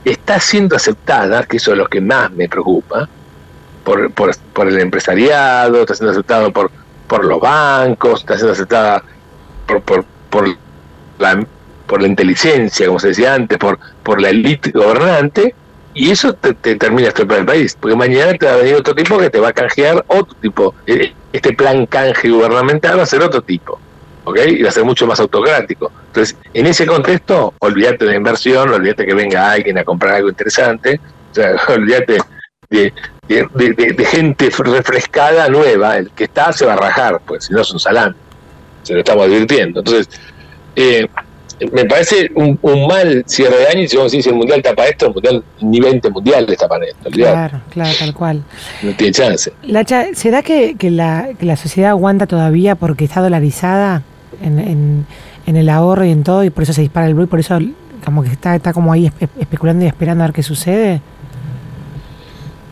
está 0.06 0.40
siendo 0.40 0.76
aceptada, 0.76 1.44
que 1.44 1.58
eso 1.58 1.72
es 1.72 1.78
lo 1.80 1.88
que 1.88 2.00
más 2.00 2.32
me 2.34 2.48
preocupa, 2.48 3.10
por, 3.84 4.12
por, 4.12 4.68
el 4.68 4.78
empresariado, 4.78 5.82
está 5.82 5.96
siendo 5.96 6.12
aceptado 6.12 6.54
por, 6.54 6.70
por 7.08 7.26
los 7.26 7.40
bancos, 7.40 8.20
está 8.20 8.36
siendo 8.36 8.54
aceptada 8.54 9.02
por, 9.66 9.82
por, 9.82 10.06
por, 10.30 10.56
la, 11.18 11.48
por 11.88 12.02
la 12.02 12.08
inteligencia, 12.08 12.88
como 12.88 13.00
se 13.00 13.10
decía 13.10 13.34
antes, 13.34 13.58
por, 13.58 13.80
por 14.04 14.22
la 14.22 14.30
élite 14.30 14.72
gobernante, 14.72 15.56
y 15.94 16.12
eso 16.12 16.34
te, 16.34 16.54
termina 16.54 17.08
estropeando 17.08 17.52
el 17.52 17.58
país, 17.58 17.78
porque 17.80 17.96
mañana 17.96 18.34
te 18.36 18.46
va 18.46 18.54
a 18.54 18.58
venir 18.58 18.76
otro 18.76 18.94
tipo 18.94 19.18
que 19.18 19.32
te 19.32 19.40
va 19.40 19.50
a 19.50 19.54
canjear 19.54 20.06
otro 20.08 20.36
tipo. 20.40 20.76
Eh, 20.86 21.12
este 21.34 21.54
plan 21.54 21.88
canje 21.88 22.30
gubernamental 22.30 23.00
va 23.00 23.04
a 23.04 23.08
ser 23.08 23.24
otro 23.24 23.42
tipo. 23.42 23.80
Y 24.36 24.62
va 24.62 24.70
a 24.70 24.72
ser 24.74 24.84
mucho 24.84 25.08
más 25.08 25.20
autocrático. 25.20 25.92
Entonces, 26.08 26.38
en 26.54 26.68
ese 26.68 26.86
contexto, 26.86 27.54
olvídate 27.60 28.06
de 28.06 28.16
inversión, 28.16 28.70
olvídate 28.70 29.06
que 29.06 29.14
venga 29.14 29.52
alguien 29.52 29.78
a 29.78 29.84
comprar 29.84 30.16
algo 30.16 30.30
interesante, 30.30 31.00
o 31.32 31.34
sea, 31.34 31.56
olvídate 31.70 32.18
de, 32.70 32.94
de, 33.28 34.06
gente 34.06 34.50
refrescada 34.50 35.48
nueva, 35.48 35.98
el 35.98 36.12
que 36.12 36.26
está 36.26 36.52
se 36.52 36.66
va 36.66 36.74
a 36.74 36.78
rajar, 36.78 37.22
pues 37.26 37.46
si 37.46 37.54
no 37.54 37.62
es 37.62 37.72
un 37.72 37.80
salán, 37.80 38.16
se 38.84 38.94
lo 38.94 39.00
estamos 39.00 39.26
advirtiendo. 39.26 39.80
Entonces, 39.80 40.10
eh, 40.76 41.08
me 41.72 41.86
parece 41.86 42.30
un, 42.36 42.60
mal 42.88 43.24
cierre 43.26 43.58
de 43.58 43.68
año 43.68 43.82
y 43.82 43.88
si 43.88 43.98
vos 43.98 44.12
decís 44.12 44.28
el 44.28 44.36
mundial 44.36 44.62
tapa 44.62 44.86
esto, 44.86 45.08
el 45.08 45.14
mundial, 45.14 45.44
ni 45.62 45.80
20 45.80 46.10
mundiales 46.10 46.58
tapan 46.58 46.84
esto. 46.84 47.10
Claro, 47.10 47.62
claro, 47.70 47.92
tal 47.98 48.14
cual. 48.14 48.44
No 48.84 48.96
tiene 48.96 49.14
chance. 49.14 49.52
Lacha, 49.64 50.08
¿será 50.14 50.44
que, 50.44 50.76
que, 50.78 50.92
la, 50.92 51.30
que 51.40 51.46
la 51.46 51.58
sociedad 51.58 51.92
aguanta 51.92 52.28
todavía 52.28 52.76
porque 52.76 53.06
está 53.06 53.22
dolarizada 53.22 54.04
en, 54.42 54.60
en, 54.60 55.06
en, 55.46 55.56
el 55.56 55.70
ahorro 55.70 56.06
y 56.06 56.12
en 56.12 56.24
todo 56.24 56.44
y 56.44 56.50
por 56.50 56.64
eso 56.64 56.74
se 56.74 56.82
dispara 56.82 57.08
el 57.08 57.16
blue 57.16 57.24
y 57.24 57.28
por 57.28 57.40
eso 57.40 57.60
como 58.06 58.24
que 58.24 58.30
está, 58.30 58.56
está 58.56 58.72
como 58.72 58.94
ahí 58.94 59.12
especulando 59.40 59.84
y 59.84 59.88
esperando 59.88 60.24
a 60.24 60.28
ver 60.28 60.34
qué 60.34 60.44
sucede? 60.44 61.02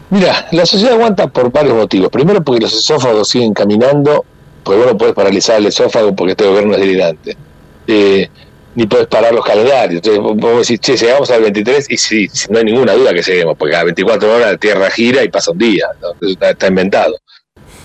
Mira, 0.10 0.48
la 0.52 0.66
sociedad 0.66 0.94
aguanta 0.94 1.28
por 1.28 1.52
varios 1.52 1.76
motivos. 1.76 2.10
Primero 2.10 2.44
porque 2.44 2.62
los 2.62 2.74
esófagos 2.74 3.28
siguen 3.28 3.54
caminando, 3.54 4.24
porque 4.64 4.80
vos 4.80 4.92
no 4.92 4.98
puedes 4.98 5.16
paralizar 5.16 5.58
el 5.58 5.66
esófago 5.66 6.16
porque 6.16 6.32
este 6.32 6.48
gobierno 6.48 6.74
es 6.74 6.80
delirante. 6.80 7.38
Eh, 7.88 8.30
ni 8.76 8.86
puedes 8.86 9.08
parar 9.08 9.34
los 9.34 9.44
calendarios. 9.44 10.02
Entonces 10.06 10.22
vos 10.38 10.68
decís, 10.68 10.80
che, 10.80 10.98
llegamos 10.98 11.32
al 11.32 11.42
23 11.42 11.90
y 11.90 11.98
sí, 11.98 12.30
no 12.50 12.60
hay 12.60 12.66
ninguna 12.66 12.94
duda 12.94 13.14
que 13.14 13.22
lleguemos, 13.22 13.58
porque 13.58 13.76
a 13.76 13.84
24 13.84 14.36
horas 14.36 14.52
la 14.52 14.58
Tierra 14.58 14.90
gira 14.92 15.24
y 15.24 15.30
pasa 15.30 15.52
un 15.52 15.58
día. 15.58 15.88
está, 16.22 16.68
inventado. 16.68 17.18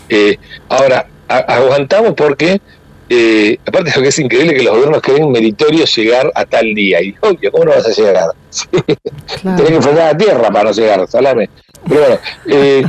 Eh, 0.09 0.37
ahora, 0.69 1.07
aguantamos 1.29 2.15
porque, 2.15 2.61
eh, 3.09 3.59
aparte 3.65 3.91
de 3.91 3.97
lo 3.97 4.03
que 4.03 4.09
es 4.09 4.19
increíble, 4.19 4.55
que 4.55 4.63
los 4.65 4.75
gobiernos 4.75 5.01
creen 5.01 5.31
meritorio 5.31 5.85
llegar 5.85 6.31
a 6.35 6.45
tal 6.45 6.75
día. 6.75 7.01
Y, 7.01 7.15
oye, 7.21 7.51
¿cómo 7.51 7.67
no 7.67 7.71
vas 7.71 7.87
a 7.87 7.91
llegar? 7.91 8.31
Tenés 9.43 9.69
que 9.69 9.75
enfrentar 9.75 10.09
a 10.09 10.13
la 10.13 10.19
Tierra 10.19 10.51
para 10.51 10.65
no 10.65 10.73
llegar, 10.73 11.07
salame. 11.09 11.49
Pero 11.89 12.01
bueno, 12.01 12.19
eh, 12.47 12.85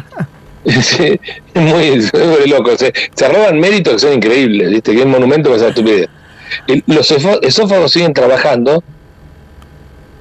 es 0.66 1.00
muy, 1.54 2.10
muy 2.14 2.50
loco. 2.50 2.76
Se, 2.76 2.92
se 3.14 3.30
roban 3.30 3.60
méritos 3.60 3.94
que 3.94 4.00
son 4.00 4.14
increíbles, 4.14 4.72
¿viste? 4.72 4.92
Que 4.92 5.00
es 5.00 5.06
un 5.06 5.12
monumento 5.12 5.52
que 5.52 5.58
esa 5.58 5.68
estupidez 5.68 6.10
los 6.88 7.12
esófagos 7.12 7.92
siguen 7.92 8.14
trabajando, 8.14 8.84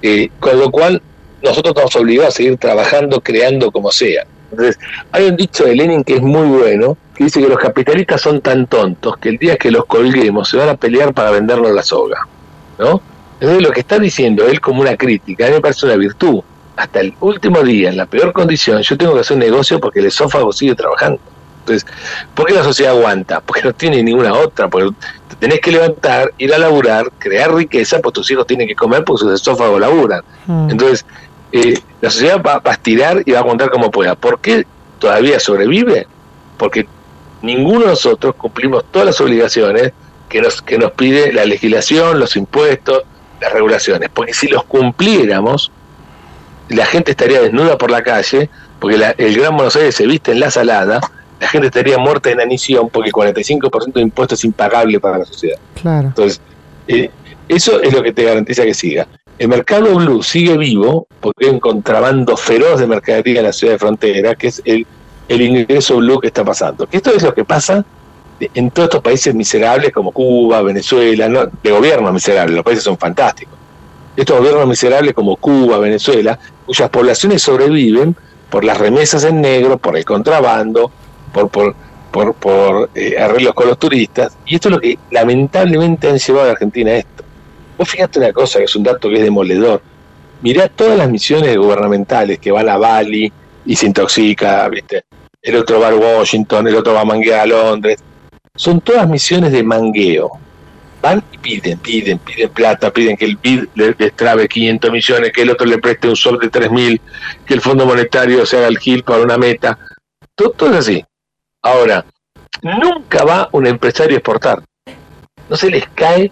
eh, 0.02 0.30
con 0.38 0.58
lo 0.58 0.70
cual 0.70 1.02
nosotros 1.42 1.72
estamos 1.72 1.96
obligados 1.96 2.34
a 2.34 2.36
seguir 2.36 2.56
trabajando, 2.56 3.20
creando 3.20 3.70
como 3.70 3.90
sea. 3.90 4.24
Entonces, 4.50 4.78
hay 5.12 5.28
un 5.28 5.36
dicho 5.36 5.64
de 5.64 5.76
Lenin 5.76 6.02
que 6.02 6.16
es 6.16 6.22
muy 6.22 6.46
bueno, 6.46 6.96
que 7.14 7.24
dice 7.24 7.40
que 7.40 7.48
los 7.48 7.58
capitalistas 7.58 8.20
son 8.20 8.40
tan 8.40 8.66
tontos 8.66 9.16
que 9.18 9.28
el 9.30 9.38
día 9.38 9.56
que 9.56 9.70
los 9.70 9.84
colguemos 9.86 10.48
se 10.48 10.56
van 10.56 10.68
a 10.68 10.76
pelear 10.76 11.14
para 11.14 11.30
vendernos 11.30 11.70
la 11.72 11.82
soga. 11.82 12.26
¿no? 12.78 13.00
Entonces, 13.40 13.62
lo 13.62 13.70
que 13.70 13.80
está 13.80 13.98
diciendo 13.98 14.46
él 14.46 14.60
como 14.60 14.80
una 14.80 14.96
crítica, 14.96 15.46
a 15.46 15.48
mí 15.48 15.54
me 15.54 15.60
parece 15.60 15.86
una 15.86 15.96
virtud. 15.96 16.40
Hasta 16.76 17.00
el 17.00 17.14
último 17.20 17.62
día, 17.62 17.90
en 17.90 17.96
la 17.96 18.06
peor 18.06 18.32
condición, 18.32 18.80
yo 18.82 18.96
tengo 18.96 19.14
que 19.14 19.20
hacer 19.20 19.34
un 19.34 19.40
negocio 19.40 19.78
porque 19.78 20.00
el 20.00 20.06
esófago 20.06 20.52
sigue 20.52 20.74
trabajando. 20.74 21.20
Entonces, 21.70 21.86
¿por 22.34 22.46
qué 22.46 22.54
la 22.54 22.64
sociedad 22.64 22.92
aguanta? 22.96 23.40
Porque 23.40 23.62
no 23.62 23.72
tiene 23.72 24.02
ninguna 24.02 24.34
otra, 24.34 24.68
porque 24.68 24.90
te 25.28 25.36
tenés 25.36 25.60
que 25.60 25.72
levantar, 25.72 26.32
ir 26.38 26.52
a 26.52 26.58
laburar, 26.58 27.10
crear 27.18 27.54
riqueza, 27.54 28.00
pues 28.00 28.12
tus 28.12 28.30
hijos 28.30 28.46
tienen 28.46 28.66
que 28.66 28.74
comer 28.74 29.04
porque 29.04 29.20
sus 29.20 29.40
esófagos 29.40 29.80
laburan. 29.80 30.22
Mm. 30.46 30.70
Entonces, 30.70 31.06
eh, 31.52 31.78
la 32.00 32.10
sociedad 32.10 32.42
va, 32.42 32.60
a 32.64 32.72
estirar 32.72 33.22
y 33.24 33.32
va 33.32 33.38
a 33.38 33.42
aguantar 33.42 33.70
como 33.70 33.90
pueda. 33.90 34.14
¿Por 34.14 34.40
qué 34.40 34.66
todavía 34.98 35.38
sobrevive? 35.38 36.06
Porque 36.56 36.86
ninguno 37.42 37.80
de 37.80 37.86
nosotros 37.86 38.34
cumplimos 38.34 38.84
todas 38.90 39.06
las 39.06 39.20
obligaciones 39.20 39.92
que 40.28 40.40
nos, 40.40 40.62
que 40.62 40.78
nos 40.78 40.92
pide 40.92 41.32
la 41.32 41.44
legislación, 41.44 42.18
los 42.18 42.36
impuestos, 42.36 43.02
las 43.40 43.52
regulaciones. 43.52 44.10
Porque 44.12 44.34
si 44.34 44.48
los 44.48 44.64
cumpliéramos, 44.64 45.70
la 46.68 46.86
gente 46.86 47.12
estaría 47.12 47.40
desnuda 47.40 47.78
por 47.78 47.90
la 47.90 48.02
calle, 48.02 48.48
porque 48.78 48.96
el 49.18 49.36
Gran 49.36 49.56
Buenos 49.56 49.76
Aires 49.76 49.94
se 49.94 50.06
viste 50.06 50.32
en 50.32 50.40
la 50.40 50.50
salada, 50.50 51.00
la 51.40 51.48
gente 51.48 51.68
estaría 51.68 51.98
muerta 51.98 52.28
de 52.28 52.34
inanición 52.34 52.90
porque 52.90 53.08
el 53.08 53.14
45% 53.14 53.92
de 53.94 54.00
impuestos 54.02 54.38
es 54.38 54.44
impagable 54.44 55.00
para 55.00 55.18
la 55.18 55.24
sociedad. 55.24 55.58
Claro. 55.80 56.08
Entonces, 56.08 56.40
eh, 56.86 57.10
eso 57.48 57.80
es 57.80 57.92
lo 57.92 58.02
que 58.02 58.12
te 58.12 58.24
garantiza 58.24 58.62
que 58.62 58.74
siga. 58.74 59.08
El 59.38 59.48
mercado 59.48 59.94
blue 59.94 60.22
sigue 60.22 60.56
vivo 60.58 61.06
porque 61.18 61.46
hay 61.46 61.50
un 61.50 61.60
contrabando 61.60 62.36
feroz 62.36 62.78
de 62.78 62.86
mercadería 62.86 63.40
en 63.40 63.46
la 63.46 63.52
ciudad 63.52 63.72
de 63.72 63.78
frontera, 63.78 64.34
que 64.34 64.48
es 64.48 64.60
el, 64.66 64.86
el 65.28 65.40
ingreso 65.40 65.96
blue 65.96 66.20
que 66.20 66.26
está 66.26 66.44
pasando. 66.44 66.86
Esto 66.92 67.10
es 67.14 67.22
lo 67.22 67.34
que 67.34 67.44
pasa 67.44 67.84
en 68.38 68.70
todos 68.70 68.88
estos 68.88 69.02
países 69.02 69.34
miserables 69.34 69.92
como 69.92 70.12
Cuba, 70.12 70.60
Venezuela, 70.60 71.28
¿no? 71.28 71.46
de 71.46 71.70
gobiernos 71.70 72.12
miserables, 72.12 72.54
los 72.54 72.64
países 72.64 72.84
son 72.84 72.98
fantásticos. 72.98 73.54
Estos 74.14 74.38
gobiernos 74.38 74.68
miserables 74.68 75.14
como 75.14 75.36
Cuba, 75.36 75.78
Venezuela, 75.78 76.38
cuyas 76.66 76.90
poblaciones 76.90 77.42
sobreviven 77.42 78.14
por 78.50 78.64
las 78.64 78.78
remesas 78.78 79.24
en 79.24 79.40
negro, 79.40 79.78
por 79.78 79.96
el 79.96 80.04
contrabando, 80.04 80.90
por, 81.32 81.48
por, 81.50 81.74
por, 82.10 82.34
por 82.34 82.90
eh, 82.94 83.18
arreglos 83.18 83.54
con 83.54 83.68
los 83.68 83.78
turistas, 83.78 84.36
y 84.46 84.56
esto 84.56 84.68
es 84.68 84.74
lo 84.74 84.80
que 84.80 84.98
lamentablemente 85.10 86.08
han 86.08 86.18
llevado 86.18 86.48
a 86.48 86.52
Argentina 86.52 86.92
esto. 86.92 87.24
Vos 87.78 87.88
fíjate 87.88 88.18
una 88.18 88.32
cosa, 88.32 88.58
que 88.58 88.66
es 88.66 88.76
un 88.76 88.82
dato 88.82 89.08
que 89.08 89.14
es 89.14 89.22
demoledor. 89.22 89.82
Mirá 90.42 90.68
todas 90.68 90.98
las 90.98 91.10
misiones 91.10 91.56
gubernamentales 91.56 92.38
que 92.38 92.50
van 92.50 92.68
a 92.68 92.76
Bali 92.76 93.32
y 93.64 93.76
se 93.76 93.86
intoxica, 93.86 94.68
¿viste? 94.68 95.04
El 95.42 95.56
otro 95.56 95.80
va 95.80 95.88
a 95.88 95.94
Washington, 95.94 96.68
el 96.68 96.76
otro 96.76 96.94
va 96.94 97.00
a 97.00 97.04
manguear 97.04 97.40
a 97.40 97.46
Londres. 97.46 97.98
Son 98.54 98.80
todas 98.80 99.08
misiones 99.08 99.52
de 99.52 99.62
mangueo. 99.62 100.30
Van 101.00 101.22
y 101.32 101.38
piden, 101.38 101.78
piden, 101.78 102.18
piden 102.18 102.50
plata, 102.50 102.92
piden 102.92 103.16
que 103.16 103.24
el 103.24 103.36
BID 103.36 103.64
le, 103.74 103.94
trabe 104.10 104.46
500 104.46 104.92
millones, 104.92 105.32
que 105.32 105.42
el 105.42 105.50
otro 105.50 105.66
le 105.66 105.78
preste 105.78 106.08
un 106.08 106.16
sol 106.16 106.38
de 106.38 106.50
3.000, 106.50 107.00
que 107.46 107.54
el 107.54 107.62
Fondo 107.62 107.86
Monetario 107.86 108.44
se 108.44 108.58
haga 108.58 108.68
el 108.68 108.78
GIL 108.78 109.02
para 109.02 109.22
una 109.22 109.38
meta. 109.38 109.78
Todo 110.34 110.70
es 110.70 110.76
así. 110.76 111.04
Ahora, 111.62 112.04
nunca 112.62 113.24
va 113.24 113.48
un 113.52 113.66
empresario 113.66 114.16
a 114.16 114.18
exportar. 114.18 114.62
No 115.48 115.56
se 115.56 115.70
les 115.70 115.86
cae 115.88 116.30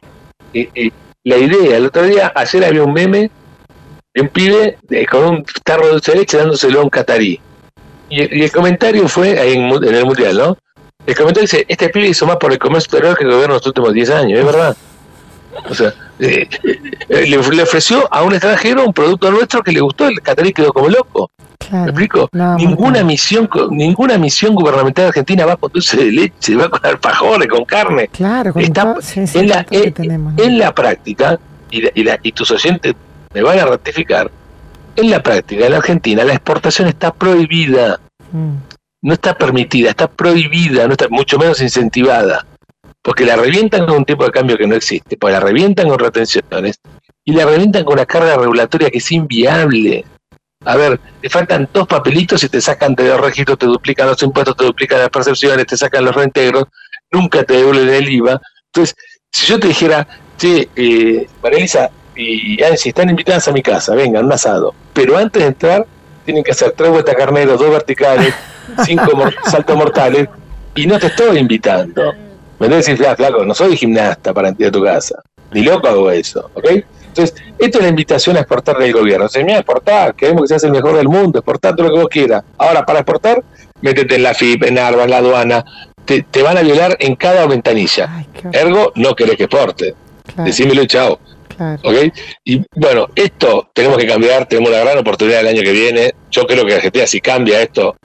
eh, 0.54 0.70
eh, 0.74 0.90
la 1.24 1.36
idea. 1.36 1.76
El 1.76 1.86
otro 1.86 2.04
día, 2.04 2.32
ayer 2.34 2.64
había 2.64 2.82
un 2.82 2.92
meme 2.92 3.30
de 4.14 4.22
un 4.22 4.28
pibe 4.28 4.78
con 5.10 5.24
un 5.24 5.44
tarro 5.64 5.86
de 5.86 5.92
dulce 5.92 6.12
de 6.12 6.18
leche 6.18 6.38
dándoselo 6.38 6.80
a 6.80 6.84
un 6.84 6.90
catarí. 6.90 7.40
Y, 8.08 8.42
el 8.42 8.50
comentario 8.50 9.06
fue 9.08 9.38
ahí 9.38 9.52
en, 9.52 9.64
el 9.64 10.04
Mundial, 10.06 10.36
¿no? 10.36 10.58
El 11.06 11.14
comentario 11.14 11.42
dice, 11.42 11.64
este 11.68 11.88
pibe 11.90 12.08
hizo 12.08 12.26
más 12.26 12.36
por 12.36 12.52
el 12.52 12.58
comercio 12.58 12.86
exterior 12.86 13.16
que 13.16 13.24
el 13.24 13.30
gobierno 13.30 13.54
en 13.54 13.58
los 13.58 13.66
últimos 13.66 13.92
10 13.92 14.10
años, 14.10 14.38
es 14.38 14.44
verdad. 14.44 14.76
O 15.68 15.74
sea, 15.74 15.92
eh, 16.18 16.48
le, 17.08 17.62
ofreció 17.62 18.06
a 18.12 18.22
un 18.22 18.32
extranjero 18.32 18.84
un 18.84 18.92
producto 18.92 19.30
nuestro 19.30 19.62
que 19.62 19.72
le 19.72 19.80
gustó, 19.80 20.08
el 20.08 20.20
catarí 20.20 20.52
quedó 20.52 20.72
como 20.72 20.88
loco. 20.88 21.30
¿Me 21.70 21.84
explico? 21.84 22.28
ninguna 22.32 23.02
misión 23.02 23.48
ninguna 23.70 24.18
misión 24.18 24.54
gubernamental 24.54 25.06
argentina 25.06 25.46
va 25.46 25.56
con 25.56 25.72
dulce 25.72 25.96
de 25.96 26.12
leche, 26.12 26.56
va 26.56 26.68
con 26.68 26.84
alfajores, 26.84 27.48
con 27.48 27.64
carne. 27.64 28.08
Claro, 28.08 28.52
Está, 28.56 28.96
en, 29.14 29.48
la, 29.48 29.66
en, 29.70 30.58
la 30.58 30.74
práctica, 30.74 31.38
y, 31.70 31.86
y, 31.86 32.08
y 32.22 32.32
tus 32.32 32.50
oyentes 32.50 32.94
me 33.34 33.42
van 33.42 33.58
a 33.58 33.66
ratificar, 33.66 34.30
en 34.96 35.10
la 35.10 35.22
práctica, 35.22 35.64
en 35.64 35.72
la 35.72 35.78
Argentina, 35.78 36.24
la 36.24 36.32
exportación 36.32 36.88
está 36.88 37.12
prohibida. 37.12 38.00
Mm. 38.32 38.56
No 39.00 39.12
está 39.12 39.38
permitida, 39.38 39.90
está 39.90 40.08
prohibida, 40.10 40.86
no 40.86 40.92
está 40.92 41.08
mucho 41.08 41.38
menos 41.38 41.60
incentivada. 41.60 42.44
Porque 43.00 43.24
la 43.24 43.36
revientan 43.36 43.86
con 43.86 43.98
un 43.98 44.04
tipo 44.04 44.24
de 44.24 44.32
cambio 44.32 44.58
que 44.58 44.66
no 44.66 44.74
existe, 44.74 45.16
porque 45.16 45.34
la 45.34 45.40
revientan 45.40 45.88
con 45.88 45.98
retenciones 46.00 46.80
y 47.24 47.32
la 47.32 47.44
revientan 47.44 47.84
con 47.84 47.94
una 47.94 48.06
carga 48.06 48.36
regulatoria 48.36 48.90
que 48.90 48.98
es 48.98 49.12
inviable. 49.12 50.04
A 50.64 50.76
ver, 50.76 50.98
te 51.22 51.30
faltan 51.30 51.68
dos 51.72 51.86
papelitos 51.86 52.42
y 52.42 52.48
te 52.48 52.60
sacan 52.60 52.94
de 52.94 53.08
los 53.08 53.20
registros, 53.20 53.58
te 53.58 53.66
duplican 53.66 54.08
los 54.08 54.22
impuestos, 54.22 54.56
te 54.56 54.64
duplican 54.64 54.98
las 54.98 55.08
percepciones, 55.08 55.66
te 55.66 55.76
sacan 55.76 56.04
los 56.04 56.14
reintegros, 56.14 56.64
nunca 57.12 57.44
te 57.44 57.54
devuelven 57.54 57.88
el 57.88 58.08
IVA. 58.08 58.40
Entonces, 58.66 58.96
si 59.30 59.46
yo 59.46 59.60
te 59.60 59.68
dijera, 59.68 60.06
che, 60.36 60.68
eh, 60.74 61.28
María 61.42 61.90
y 62.16 62.58
si 62.76 62.88
están 62.88 63.08
invitadas 63.08 63.46
a 63.46 63.52
mi 63.52 63.62
casa, 63.62 63.94
vengan, 63.94 64.24
un 64.24 64.32
asado, 64.32 64.74
pero 64.92 65.16
antes 65.16 65.40
de 65.40 65.48
entrar 65.48 65.86
tienen 66.24 66.42
que 66.42 66.50
hacer 66.50 66.72
tres 66.72 66.90
vueltas 66.90 67.14
carneros, 67.14 67.60
dos 67.60 67.70
verticales, 67.70 68.34
cinco 68.84 69.30
saltos 69.44 69.76
mortales, 69.76 70.28
y 70.74 70.86
no 70.86 70.98
te 70.98 71.06
estoy 71.06 71.38
invitando. 71.38 72.12
Me 72.58 72.66
a 72.66 72.70
decir, 72.70 72.96
flaco, 72.96 73.44
no 73.44 73.54
soy 73.54 73.76
gimnasta 73.76 74.34
para 74.34 74.48
entrar 74.48 74.70
a 74.70 74.72
tu 74.72 74.82
casa, 74.82 75.22
ni 75.52 75.62
loco 75.62 75.86
hago 75.86 76.10
eso, 76.10 76.50
¿ok? 76.54 76.66
Entonces, 77.18 77.44
esto 77.58 77.78
es 77.78 77.84
la 77.84 77.90
invitación 77.90 78.36
a 78.36 78.40
exportar 78.40 78.78
del 78.78 78.92
gobierno. 78.92 79.28
Se 79.28 79.42
me 79.42 79.54
a 79.54 79.58
exportar, 79.58 80.14
queremos 80.14 80.42
que 80.42 80.48
seas 80.48 80.62
el 80.62 80.70
mejor 80.70 80.96
del 80.96 81.08
mundo, 81.08 81.40
exportar 81.40 81.74
todo 81.74 81.88
lo 81.88 81.94
que 81.94 82.00
vos 82.00 82.08
quieras. 82.08 82.44
Ahora, 82.56 82.86
para 82.86 83.00
exportar, 83.00 83.42
métete 83.80 84.14
en 84.14 84.22
la 84.22 84.34
FIP, 84.34 84.62
en 84.64 84.78
ARBA, 84.78 85.04
en 85.04 85.10
la 85.10 85.16
aduana. 85.16 85.64
Te, 86.04 86.42
van 86.42 86.56
a 86.56 86.62
violar 86.62 86.96
en 87.00 87.16
cada 87.16 87.46
ventanilla. 87.46 88.24
Ergo, 88.52 88.92
no 88.94 89.16
querés 89.16 89.36
que 89.36 89.44
exporte. 89.44 89.94
Decímelo 90.36 90.86
chao. 90.86 91.18
Y 92.44 92.62
bueno, 92.76 93.08
esto 93.16 93.68
tenemos 93.74 93.98
que 93.98 94.06
cambiar, 94.06 94.46
tenemos 94.46 94.70
una 94.70 94.78
gran 94.78 94.98
oportunidad 94.98 95.40
el 95.40 95.48
año 95.48 95.62
que 95.62 95.72
viene. 95.72 96.12
Yo 96.30 96.46
creo 96.46 96.64
que 96.64 96.74
Argentina, 96.74 97.06
si 97.06 97.20
cambia 97.20 97.60
esto, 97.60 97.96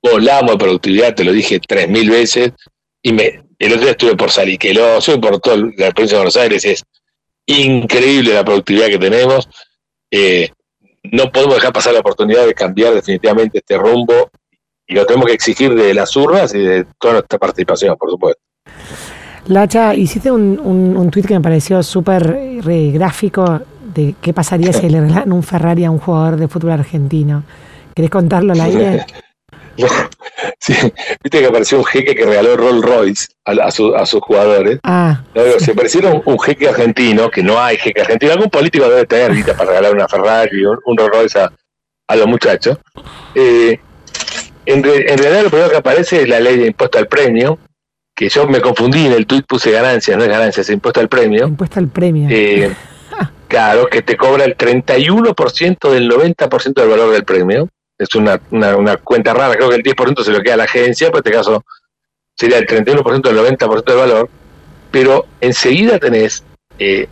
volamos 0.00 0.52
de 0.52 0.58
productividad, 0.58 1.12
te 1.12 1.24
lo 1.24 1.32
dije 1.32 1.58
tres 1.58 1.88
mil 1.88 2.08
veces. 2.08 2.52
Y 3.02 3.12
me, 3.12 3.42
el 3.58 3.72
otro 3.72 3.82
día 3.82 3.90
estuve 3.90 4.16
por 4.16 4.30
Saliqueló, 4.30 5.00
soy 5.00 5.18
por 5.18 5.40
toda 5.40 5.56
la 5.56 5.90
provincia 5.90 6.16
de 6.16 6.22
Buenos 6.22 6.36
Aires, 6.36 6.64
es 6.64 6.84
increíble 7.46 8.34
la 8.34 8.44
productividad 8.44 8.86
que 8.86 8.98
tenemos. 8.98 9.48
Eh, 10.10 10.50
no 11.04 11.30
podemos 11.30 11.56
dejar 11.56 11.72
pasar 11.72 11.92
la 11.92 12.00
oportunidad 12.00 12.46
de 12.46 12.54
cambiar 12.54 12.94
definitivamente 12.94 13.58
este 13.58 13.76
rumbo 13.76 14.30
y 14.86 14.94
lo 14.94 15.04
tenemos 15.04 15.26
que 15.26 15.34
exigir 15.34 15.74
de 15.74 15.92
las 15.94 16.14
urnas 16.16 16.54
y 16.54 16.58
de 16.58 16.86
toda 16.98 17.14
nuestra 17.14 17.38
participación, 17.38 17.96
por 17.96 18.10
supuesto. 18.10 18.40
Lacha, 19.46 19.94
hiciste 19.94 20.30
un, 20.30 20.58
un, 20.58 20.96
un 20.96 21.10
tuit 21.10 21.26
que 21.26 21.34
me 21.34 21.40
pareció 21.40 21.82
súper 21.82 22.60
gráfico 22.92 23.60
de 23.94 24.14
qué 24.20 24.32
pasaría 24.32 24.72
si 24.72 24.88
le 24.88 25.00
regalan 25.00 25.32
un 25.32 25.42
Ferrari 25.42 25.84
a 25.84 25.90
un 25.90 25.98
jugador 25.98 26.36
de 26.36 26.48
fútbol 26.48 26.72
argentino. 26.72 27.44
¿Querés 27.94 28.10
contarlo 28.10 28.52
al 28.52 28.60
aire? 28.62 29.06
No, 29.78 29.86
sí, 30.66 30.72
viste 31.22 31.40
que 31.40 31.46
apareció 31.46 31.78
un 31.78 31.84
jeque 31.84 32.14
que 32.14 32.24
regaló 32.24 32.56
Rolls 32.56 32.82
Royce 32.84 33.26
a, 33.44 33.52
a, 33.52 33.70
su- 33.70 33.94
a 33.94 34.06
sus 34.06 34.20
jugadores. 34.22 34.78
Ah, 34.84 35.22
No, 35.34 35.44
digo, 35.44 35.58
si 35.60 35.70
apareciera 35.72 36.10
un, 36.10 36.22
un 36.24 36.38
jeque 36.40 36.68
argentino, 36.68 37.30
que 37.30 37.42
no 37.42 37.60
hay 37.60 37.76
jeque 37.76 38.00
argentino, 38.00 38.32
algún 38.32 38.50
político 38.50 38.88
debe 38.88 39.06
tener 39.06 39.44
para 39.56 39.70
regalar 39.70 39.92
una 39.94 40.08
Ferrari, 40.08 40.64
un, 40.64 40.78
un 40.84 40.96
Rolls 40.96 41.12
Royce 41.12 41.38
a, 41.40 41.52
a 42.08 42.16
los 42.16 42.26
muchachos. 42.26 42.78
Eh, 43.34 43.78
en, 44.66 44.82
re- 44.82 45.12
en 45.12 45.18
realidad 45.18 45.42
lo 45.42 45.50
primero 45.50 45.70
que 45.70 45.76
aparece 45.76 46.22
es 46.22 46.28
la 46.28 46.40
ley 46.40 46.56
de 46.56 46.66
impuesto 46.68 46.98
al 46.98 47.06
premio, 47.08 47.58
que 48.16 48.28
yo 48.28 48.46
me 48.46 48.60
confundí 48.60 49.06
en 49.06 49.12
el 49.12 49.26
tuit, 49.26 49.44
puse 49.46 49.70
ganancias, 49.72 50.16
no 50.16 50.22
es 50.22 50.30
ganancias, 50.30 50.66
es 50.68 50.72
impuesto 50.72 51.00
al 51.00 51.08
premio. 51.08 51.46
impuesto 51.48 51.78
al 51.80 51.88
premio. 51.88 52.28
Eh, 52.30 52.72
claro, 53.48 53.86
que 53.88 54.02
te 54.02 54.16
cobra 54.16 54.44
el 54.44 54.56
31% 54.56 55.90
del 55.90 56.08
90% 56.10 56.74
del 56.74 56.88
valor 56.88 57.12
del 57.12 57.24
premio. 57.24 57.68
Es 57.98 58.14
una, 58.14 58.40
una, 58.50 58.76
una 58.76 58.96
cuenta 58.96 59.32
rara, 59.32 59.54
creo 59.54 59.68
que 59.68 59.76
el 59.76 59.82
10% 59.82 60.22
se 60.24 60.32
lo 60.32 60.40
queda 60.40 60.54
a 60.54 60.58
la 60.58 60.64
agencia, 60.64 61.10
pues 61.10 61.24
en 61.24 61.28
este 61.28 61.38
caso 61.38 61.64
sería 62.34 62.58
el 62.58 62.66
31% 62.66 63.22
del 63.22 63.58
90% 63.58 63.84
del 63.84 63.96
valor. 63.96 64.28
Pero 64.90 65.26
enseguida 65.40 65.98
tenés 65.98 66.44
eh, 66.78 67.08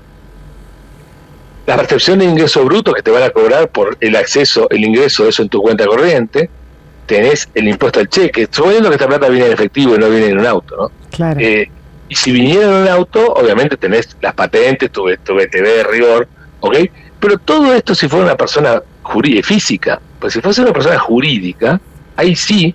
la 1.66 1.76
recepción 1.76 2.18
de 2.18 2.24
ingreso 2.24 2.64
bruto 2.64 2.92
que 2.92 3.02
te 3.02 3.10
van 3.10 3.22
a 3.22 3.30
cobrar 3.30 3.68
por 3.68 3.96
el 4.00 4.16
acceso, 4.16 4.68
el 4.70 4.84
ingreso 4.84 5.24
de 5.24 5.30
eso 5.30 5.42
en 5.42 5.48
tu 5.48 5.62
cuenta 5.62 5.86
corriente. 5.86 6.50
Tenés 7.06 7.48
el 7.54 7.68
impuesto 7.68 8.00
al 8.00 8.08
cheque, 8.08 8.48
suponiendo 8.50 8.88
que 8.88 8.94
esta 8.94 9.08
plata 9.08 9.28
viene 9.28 9.46
en 9.46 9.52
efectivo 9.52 9.94
y 9.94 9.98
no 9.98 10.08
viene 10.08 10.28
en 10.28 10.38
un 10.38 10.46
auto, 10.46 10.76
¿no? 10.76 10.92
claro. 11.10 11.40
Eh, 11.40 11.70
y 12.08 12.14
si 12.14 12.30
viniera 12.30 12.64
en 12.64 12.74
un 12.74 12.88
auto, 12.88 13.32
obviamente 13.32 13.76
tenés 13.76 14.16
las 14.20 14.34
patentes, 14.34 14.90
tu, 14.92 15.04
tu 15.24 15.34
BTV 15.34 15.62
de 15.62 15.84
rigor, 15.84 16.28
¿ok? 16.60 16.76
Pero 17.18 17.38
todo 17.38 17.72
esto 17.74 17.94
si 17.94 18.06
fuera 18.06 18.26
una 18.26 18.36
persona 18.36 18.82
jurídica, 19.02 19.46
física, 19.46 20.00
pues 20.20 20.32
si 20.32 20.40
fuese 20.40 20.62
una 20.62 20.72
persona 20.72 20.98
jurídica, 20.98 21.80
ahí 22.16 22.34
sí 22.36 22.74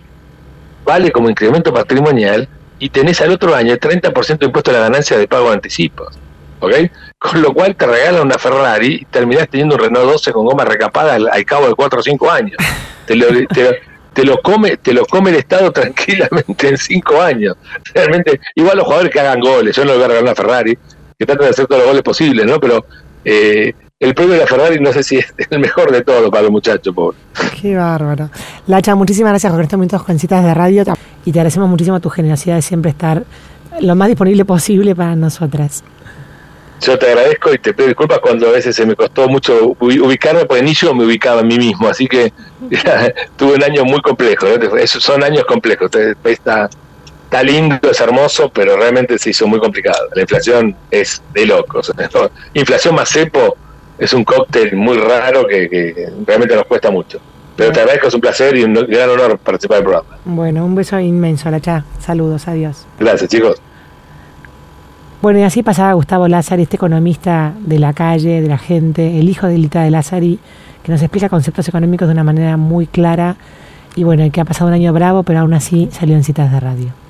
vale 0.84 1.12
como 1.12 1.30
incremento 1.30 1.74
patrimonial 1.74 2.48
y 2.80 2.90
tenés 2.90 3.20
al 3.22 3.32
otro 3.32 3.56
año 3.56 3.74
el 3.74 3.80
30% 3.80 4.38
de 4.40 4.46
impuesto 4.46 4.72
a 4.72 4.76
la 4.76 4.80
ganancia 4.82 5.18
de 5.18 5.28
pago 5.28 5.48
de 5.50 5.56
anticipos, 5.56 6.18
¿ok? 6.60 6.74
Con 7.18 7.42
lo 7.42 7.54
cual 7.54 7.76
te 7.76 7.86
regalan 7.88 8.22
una 8.22 8.38
Ferrari 8.38 9.00
y 9.02 9.06
terminás 9.06 9.50
teniendo 9.50 9.76
un 9.76 9.82
Renault 9.82 10.12
12 10.12 10.32
con 10.32 10.46
goma 10.46 10.64
recapada 10.66 11.16
al, 11.16 11.46
cabo 11.46 11.68
de 11.68 11.74
4 11.76 12.00
o 12.00 12.04
5 12.04 12.32
años. 12.32 12.58
Te 13.06 13.16
lo, 13.16 13.28
te 14.14 14.24
lo- 14.26 14.42
come 14.42 14.78
te 14.78 14.94
lo 14.94 15.06
come 15.06 15.30
el 15.30 15.38
Estado 15.38 15.72
tranquilamente 15.74 16.68
en 16.70 16.78
5 16.78 17.22
años 17.22 17.56
realmente, 17.94 18.40
igual 18.56 18.78
los 18.78 18.86
jugadores 18.86 19.12
que 19.12 19.20
hagan 19.20 19.40
goles, 19.40 19.76
yo 19.76 19.86
no 19.86 19.92
le 19.92 19.98
voy 19.98 20.06
a 20.06 20.08
regalar 20.08 20.24
una 20.24 20.36
Ferrari, 20.36 20.78
que 21.18 21.26
traten 21.26 21.46
de 21.46 21.50
hacer 21.52 21.68
todos 21.68 21.80
los 21.82 21.88
goles 21.90 22.04
posibles, 22.04 22.46
¿no? 22.46 22.60
Pero 22.60 22.86
eh, 23.26 23.74
el 24.00 24.14
premio 24.14 24.34
de 24.36 24.42
la 24.42 24.48
Ferrari 24.48 24.80
no 24.80 24.94
sé 24.94 25.02
si 25.02 25.18
es 25.18 25.26
el 25.50 25.60
mejor 25.60 25.92
de 25.92 26.02
todos 26.04 26.30
para 26.30 26.44
los 26.44 26.52
muchachos, 26.52 26.94
pobre. 26.94 27.18
Qué 27.60 27.76
bárbaro. 27.76 28.30
Lacha, 28.68 28.94
muchísimas 28.96 29.32
gracias 29.32 29.52
por 29.52 29.62
estos 29.64 29.80
minutos 29.80 30.04
con 30.04 30.20
citas 30.20 30.44
de 30.44 30.54
radio 30.54 30.84
y 31.26 31.32
te 31.32 31.40
agradecemos 31.40 31.68
muchísimo 31.68 32.00
tu 32.00 32.10
generosidad 32.10 32.56
de 32.58 32.62
siempre 32.62 32.92
estar 32.92 33.24
lo 33.82 33.96
más 33.96 34.08
disponible 34.08 34.46
posible 34.46 34.96
para 34.96 35.16
nosotras. 35.16 35.84
Yo 36.80 36.98
te 37.00 37.08
agradezco 37.08 37.52
y 37.52 37.58
te 37.58 37.74
pido 37.74 37.88
disculpas 37.88 38.20
cuando 38.20 38.48
a 38.50 38.52
veces 38.52 38.76
se 38.76 38.86
me 38.86 38.96
costó 38.96 39.28
mucho 39.28 39.74
ubi- 39.80 40.00
ubicarme, 40.00 40.46
porque 40.46 40.62
ni 40.62 40.76
yo 40.76 40.94
me 40.94 41.04
ubicaba 41.06 41.42
a 41.42 41.44
mí 41.44 41.58
mismo, 41.58 41.88
así 41.88 42.08
que 42.08 42.32
tuve 43.36 43.56
un 43.56 43.64
año 43.64 43.84
muy 43.84 44.00
complejo, 44.02 44.46
¿no? 44.46 44.78
Esos 44.78 45.04
son 45.04 45.24
años 45.24 45.44
complejos, 45.46 45.90
está, 46.24 46.70
está 47.24 47.44
lindo, 47.44 47.80
es 47.90 48.00
hermoso, 48.00 48.50
pero 48.50 48.78
realmente 48.78 49.18
se 49.18 49.32
hizo 49.32 49.48
muy 49.48 49.60
complicado. 49.60 49.98
La 50.14 50.22
inflación 50.22 50.76
es 50.92 51.20
de 51.34 51.48
locos. 51.48 51.92
¿no? 52.14 52.30
Inflación 52.54 52.94
más 52.94 53.10
cepo 53.10 53.58
es 53.98 54.14
un 54.14 54.24
cóctel 54.24 54.76
muy 54.76 54.98
raro 54.98 55.46
que, 55.48 55.70
que 55.70 56.10
realmente 56.26 56.56
nos 56.56 56.66
cuesta 56.66 56.92
mucho. 56.92 57.20
Pero 57.56 57.72
te 57.72 57.80
agradezco, 57.80 58.08
es 58.08 58.14
un 58.14 58.22
placer 58.22 58.56
y 58.56 58.64
un 58.64 58.74
gran 58.74 59.10
honor 59.10 59.40
participar 59.40 59.78
del 59.78 59.86
programa. 59.86 60.18
Bueno, 60.26 60.64
un 60.64 60.76
beso 60.76 61.00
inmenso, 61.00 61.50
Lacha. 61.50 61.84
Saludos, 62.00 62.48
adiós. 62.48 62.86
Gracias, 63.00 63.30
chicos. 63.30 63.60
Bueno, 65.24 65.40
y 65.40 65.44
así 65.44 65.64
pasaba 65.64 65.94
Gustavo 65.94 66.28
Lázari, 66.28 66.64
este 66.64 66.76
economista 66.76 67.54
de 67.60 67.80
la 67.80 67.94
calle, 67.94 68.42
de 68.42 68.48
la 68.48 68.60
gente, 68.60 69.20
el 69.20 69.28
hijo 69.28 69.48
de 69.48 69.58
Lita 69.58 69.82
de 69.82 69.90
Lázari, 69.90 70.38
que 70.84 70.92
nos 70.92 71.02
explica 71.02 71.30
conceptos 71.30 71.68
económicos 71.68 72.08
de 72.08 72.14
una 72.14 72.24
manera 72.24 72.58
muy 72.58 72.86
clara. 72.86 73.38
Y 73.96 74.04
bueno, 74.04 74.30
que 74.32 74.40
ha 74.40 74.46
pasado 74.46 74.68
un 74.68 74.76
año 74.76 74.94
bravo, 74.94 75.24
pero 75.24 75.40
aún 75.40 75.56
así 75.56 75.90
salió 75.92 76.16
en 76.16 76.24
citas 76.24 76.52
de 76.52 76.60
radio. 76.60 77.07